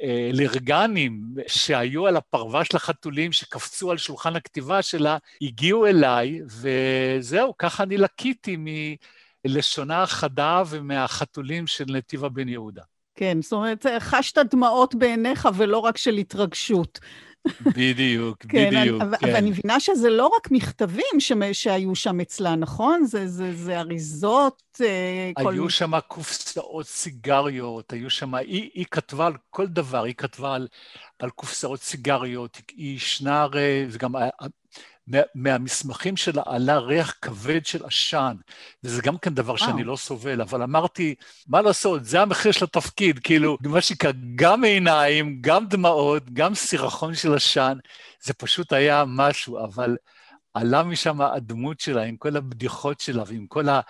[0.00, 7.82] האלרגנים שהיו על הפרווה של החתולים, שקפצו על שולחן הכתיבה שלה, הגיעו אליי, וזהו, ככה
[7.82, 8.56] אני לקיתי
[9.46, 12.82] מלשונה החדה ומהחתולים של נתיבה בן יהודה.
[13.14, 17.00] כן, זאת אומרת, חשת דמעות בעיניך ולא רק של התרגשות.
[17.60, 19.26] בדיוק, כן, בדיוק, אני, כן.
[19.26, 23.04] ואני מבינה שזה לא רק מכתבים שמ- שהיו שם אצלה, נכון?
[23.04, 25.52] זה, זה, זה אריזות, אה, כל...
[25.52, 30.68] היו שם קופסאות סיגריות, היו שם, היא, היא כתבה על כל דבר, היא כתבה על,
[31.18, 34.12] על קופסאות סיגריות, היא ישנה הרי, וגם
[35.34, 38.36] מהמסמכים שלה עלה ריח כבד של עשן,
[38.84, 39.84] וזה גם כן דבר שאני.
[39.84, 41.14] לא סובל, אבל אמרתי,
[41.46, 47.14] מה לעשות, זה המחיר של התפקיד, כאילו, מה שנקרא, גם עיניים, גם דמעות, גם סירחון
[47.14, 47.78] של עשן,
[48.22, 49.96] זה פשוט היה משהו, אבל
[50.54, 53.80] עלה משם הדמות שלה, עם כל הבדיחות שלה ועם כל ה...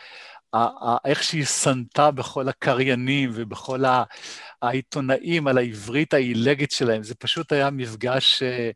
[1.05, 3.85] איך שהיא שנתה בכל הקריינים ובכל
[4.62, 8.71] העיתונאים על העברית העילגת שלהם, זה פשוט היה מפגש, אה,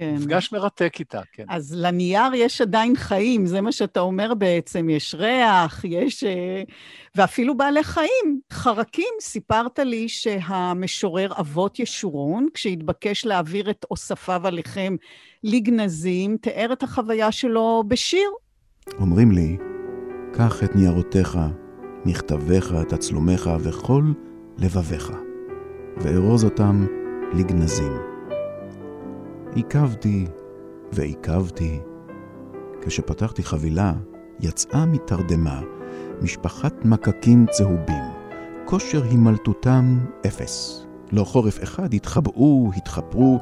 [0.00, 0.14] כן.
[0.14, 1.44] מפגש מרתק איתה, כן.
[1.48, 6.24] אז לנייר יש עדיין חיים, זה מה שאתה אומר בעצם, יש ריח, יש...
[6.24, 6.62] אה,
[7.14, 9.14] ואפילו בעלי חיים, חרקים.
[9.20, 14.96] סיפרת לי שהמשורר אבות ישורון, כשהתבקש להעביר את אוספיו עליכם
[15.44, 18.30] לגנזים, תיאר את החוויה שלו בשיר.
[18.98, 19.56] אומרים לי
[20.32, 21.38] קח את ניירותיך,
[22.04, 24.04] מכתביך, תצלומיך וכל
[24.58, 25.12] לבביך,
[25.96, 26.86] וארוז אותם
[27.34, 28.09] לגנזים.
[29.54, 30.26] עיכבתי
[30.92, 31.80] ועיכבתי.
[32.82, 33.92] כשפתחתי חבילה,
[34.40, 35.60] יצאה מתרדמה
[36.22, 38.04] משפחת מקקים צהובים,
[38.64, 40.86] כושר הימלטותם אפס.
[41.12, 43.38] לא חורף אחד התחבאו, התחפרו,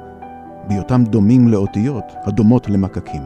[0.68, 3.22] בהיותם דומים לאותיות הדומות למקקים.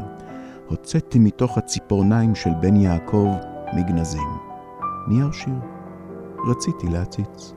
[0.69, 3.29] הוצאתי מתוך הציפורניים של בן יעקב
[3.77, 4.29] מגנזים.
[5.09, 5.55] נייר שיר.
[6.49, 7.53] רציתי להציץ.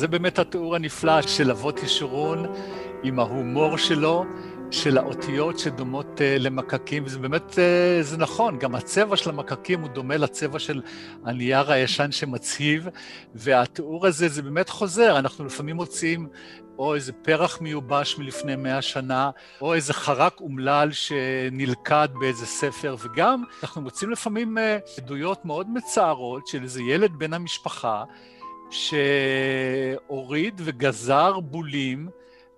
[0.00, 2.46] זה באמת התיאור הנפלא של אבות ישורון
[3.02, 4.24] עם ההומור שלו,
[4.70, 9.88] של האותיות שדומות uh, למקקים, וזה באמת, uh, זה נכון, גם הצבע של המקקים הוא
[9.88, 10.82] דומה לצבע של
[11.24, 12.88] הנייר הישן שמצהיב,
[13.34, 16.28] והתיאור הזה, זה באמת חוזר, אנחנו לפעמים מוצאים
[16.78, 19.30] או איזה פרח מיובש מלפני מאה שנה,
[19.60, 26.46] או איזה חרק אומלל שנלכד באיזה ספר, וגם אנחנו מוצאים לפעמים uh, עדויות מאוד מצערות
[26.46, 28.04] של איזה ילד בן המשפחה,
[28.70, 32.08] שהוריד וגזר בולים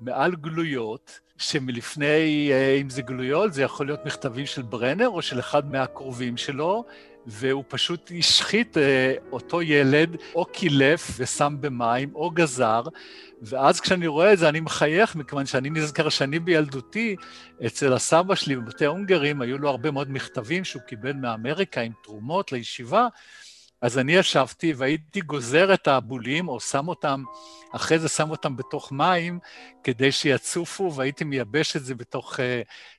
[0.00, 5.38] מעל גלויות, שמלפני, אה, אם זה גלויות, זה יכול להיות מכתבים של ברנר או של
[5.38, 6.84] אחד מהקרובים שלו,
[7.26, 12.82] והוא פשוט השחית אה, אותו ילד, או קילף ושם במים, או גזר,
[13.42, 17.16] ואז כשאני רואה את זה אני מחייך, מכיוון שאני נזכר שאני בילדותי,
[17.66, 22.52] אצל הסבא שלי בבתי הונגרים, היו לו הרבה מאוד מכתבים שהוא קיבל מאמריקה עם תרומות
[22.52, 23.08] לישיבה,
[23.82, 27.24] אז אני ישבתי והייתי גוזר את הבולים, או שם אותם,
[27.72, 29.38] אחרי זה שם אותם בתוך מים,
[29.84, 32.42] כדי שיצופו, והייתי מייבש את זה בתוך uh,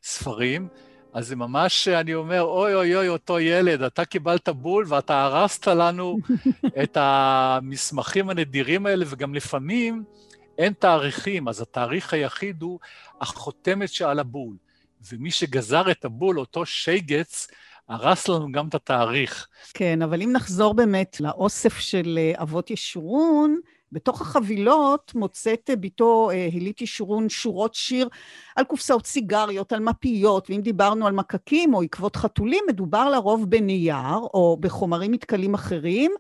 [0.04, 0.68] ספרים.
[1.14, 5.68] אז זה ממש, אני אומר, אוי אוי אוי, אותו ילד, אתה קיבלת בול ואתה הרסת
[5.68, 6.18] לנו
[6.84, 10.04] את המסמכים הנדירים האלה, וגם לפעמים
[10.58, 12.80] אין תאריכים, אז התאריך היחיד הוא
[13.22, 14.56] החותמת שעל הבול.
[15.12, 17.48] ומי שגזר את הבול, אותו שייגץ,
[17.90, 19.48] הרס לנו גם את התאריך.
[19.74, 23.60] כן, אבל אם נחזור באמת לאוסף של אה, אבות ישורון,
[23.92, 28.10] בתוך החבילות מוצאת בתו אה, הילית ישורון שורות שיר
[28.56, 34.18] על קופסאות סיגריות, על מפיות, ואם דיברנו על מקקים או עקבות חתולים, מדובר לרוב בנייר
[34.34, 36.12] או בחומרים מתכלים אחרים.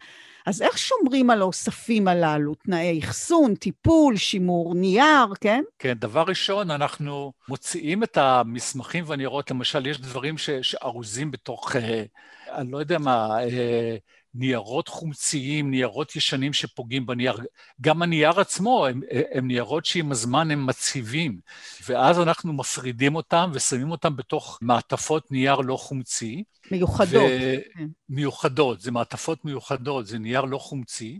[0.45, 2.55] אז איך שומרים על האוספים הללו?
[2.55, 5.63] תנאי אחסון, טיפול, שימור נייר, כן?
[5.79, 12.03] כן, דבר ראשון, אנחנו מוציאים את המסמכים והניירות, למשל, יש דברים שארוזים בתוך, אה,
[12.47, 13.97] אני לא יודע מה, אה,
[14.35, 17.37] ניירות חומציים, ניירות ישנים שפוגעים בנייר.
[17.81, 21.39] גם הנייר עצמו, הם, הם ניירות שעם הזמן הם מציבים,
[21.87, 26.43] ואז אנחנו מפרידים אותם ושמים אותם בתוך מעטפות נייר לא חומצי.
[26.71, 27.31] מיוחדות.
[27.41, 27.55] ו...
[27.73, 27.87] כן.
[28.09, 31.19] מיוחדות, זה מעטפות מיוחדות, זה נייר לא חומצי,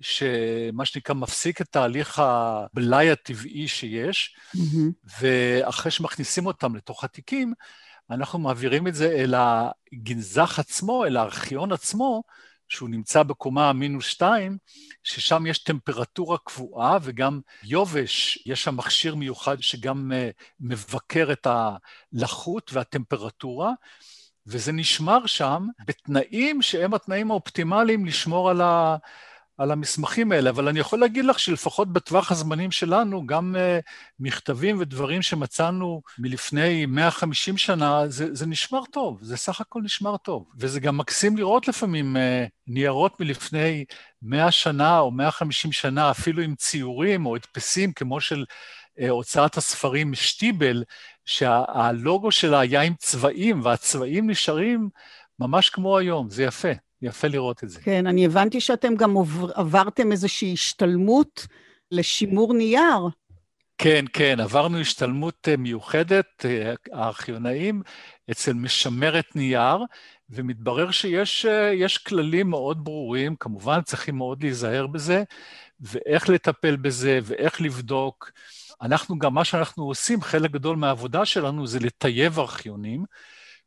[0.00, 5.18] שמה שנקרא מפסיק את תהליך הבלאי הטבעי שיש, mm-hmm.
[5.20, 7.52] ואחרי שמכניסים אותם לתוך התיקים,
[8.10, 12.22] אנחנו מעבירים את זה אל הגנזך עצמו, אל הארכיון עצמו,
[12.68, 14.58] שהוא נמצא בקומה מינוס שתיים,
[15.02, 22.70] ששם יש טמפרטורה קבועה וגם יובש, יש שם מכשיר מיוחד שגם uh, מבקר את הלחות
[22.72, 23.72] והטמפרטורה,
[24.46, 28.96] וזה נשמר שם בתנאים שהם התנאים האופטימליים לשמור על, ה,
[29.58, 33.90] על המסמכים האלה, אבל אני יכול להגיד לך שלפחות בטווח הזמנים שלנו, גם uh,
[34.20, 40.48] מכתבים ודברים שמצאנו מלפני 150 שנה, זה, זה נשמר טוב, זה סך הכל נשמר טוב.
[40.58, 43.84] וזה גם מקסים לראות לפעמים uh, ניירות מלפני
[44.22, 48.44] 100 שנה או 150 שנה, אפילו עם ציורים או הדפסים, כמו של
[49.00, 50.84] uh, הוצאת הספרים שטיבל,
[51.24, 54.88] שהלוגו שלה היה עם צבעים, והצבעים נשארים
[55.38, 56.87] ממש כמו היום, זה יפה.
[57.02, 57.80] יפה לראות את זה.
[57.80, 59.14] כן, אני הבנתי שאתם גם
[59.54, 61.46] עברתם איזושהי השתלמות
[61.90, 63.08] לשימור נייר.
[63.78, 67.82] כן, כן, עברנו השתלמות אה, מיוחדת, אה, הארכיונאים,
[68.30, 69.78] אצל משמרת נייר,
[70.30, 75.22] ומתברר שיש אה, כללים מאוד ברורים, כמובן צריכים מאוד להיזהר בזה,
[75.80, 78.30] ואיך לטפל בזה, ואיך לבדוק.
[78.82, 83.04] אנחנו גם, מה שאנחנו עושים, חלק גדול מהעבודה שלנו זה לטייב ארכיונים,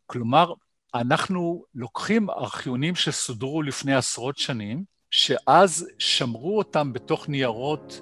[0.05, 0.53] כלומר,
[0.95, 8.01] אנחנו לוקחים ארכיונים שסודרו לפני עשרות שנים, שאז שמרו אותם בתוך ניירות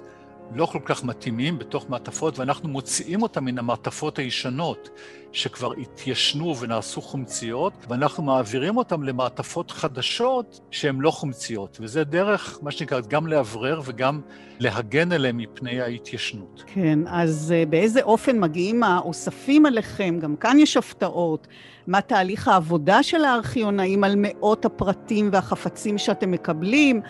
[0.54, 4.90] לא כל כך מתאימים בתוך מעטפות, ואנחנו מוציאים אותם מן המעטפות הישנות,
[5.32, 12.70] שכבר התיישנו ונעשו חומציות, ואנחנו מעבירים אותם למעטפות חדשות שהן לא חומציות, וזה דרך, מה
[12.70, 14.20] שנקרא, גם לאוורר וגם
[14.58, 16.64] להגן עליהם מפני ההתיישנות.
[16.66, 20.18] כן, אז אה, באיזה אופן מגיעים האוספים עליכם?
[20.20, 21.46] גם כאן יש הפתעות.
[21.86, 27.00] מה תהליך העבודה של הארכיונאים על מאות הפרטים והחפצים שאתם מקבלים?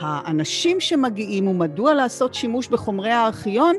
[0.00, 3.76] האנשים שמגיעים ומדוע לעשות שימוש בחומרי הארכיון,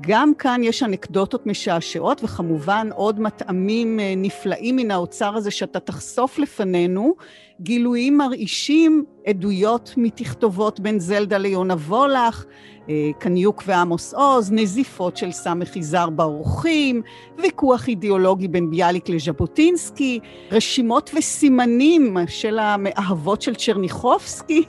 [0.00, 6.38] גם כאן יש אנקדוטות משעשעות, וכמובן עוד מטעמים אה, נפלאים מן האוצר הזה שאתה תחשוף
[6.38, 7.14] לפנינו,
[7.60, 12.44] גילויים מרעישים, עדויות מתכתובות בין זלדה ליונה וולך,
[12.88, 17.02] אה, קניוק ועמוס עוז, נזיפות של סמך יזהר באורחים,
[17.38, 20.20] ויכוח אידיאולוגי בין ביאליק לז'בוטינסקי,
[20.52, 24.64] רשימות וסימנים של המאהבות של צ'רניחובסקי,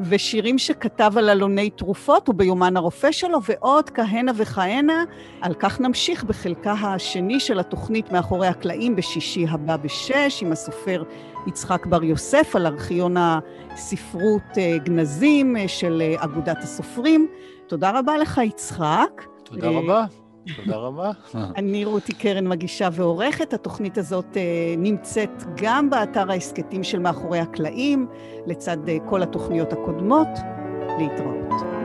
[0.00, 5.04] ושירים שכתב על אלוני תרופות וביומן הרופא שלו, ועוד כהנה וכהנה.
[5.40, 11.02] על כך נמשיך בחלקה השני של התוכנית מאחורי הקלעים בשישי הבא בשש, עם הסופר
[11.46, 17.28] יצחק בר יוסף על ארכיון הספרות אה, גנזים אה, של אה, אגודת הסופרים.
[17.66, 19.22] תודה רבה לך, יצחק.
[19.42, 20.04] תודה רבה.
[20.56, 21.10] תודה רבה.
[21.34, 23.54] אני רותי קרן, מגישה ועורכת.
[23.54, 24.36] התוכנית הזאת
[24.78, 28.06] נמצאת גם באתר ההסכתים של מאחורי הקלעים,
[28.46, 28.76] לצד
[29.06, 30.28] כל התוכניות הקודמות.
[30.98, 31.77] להתראות.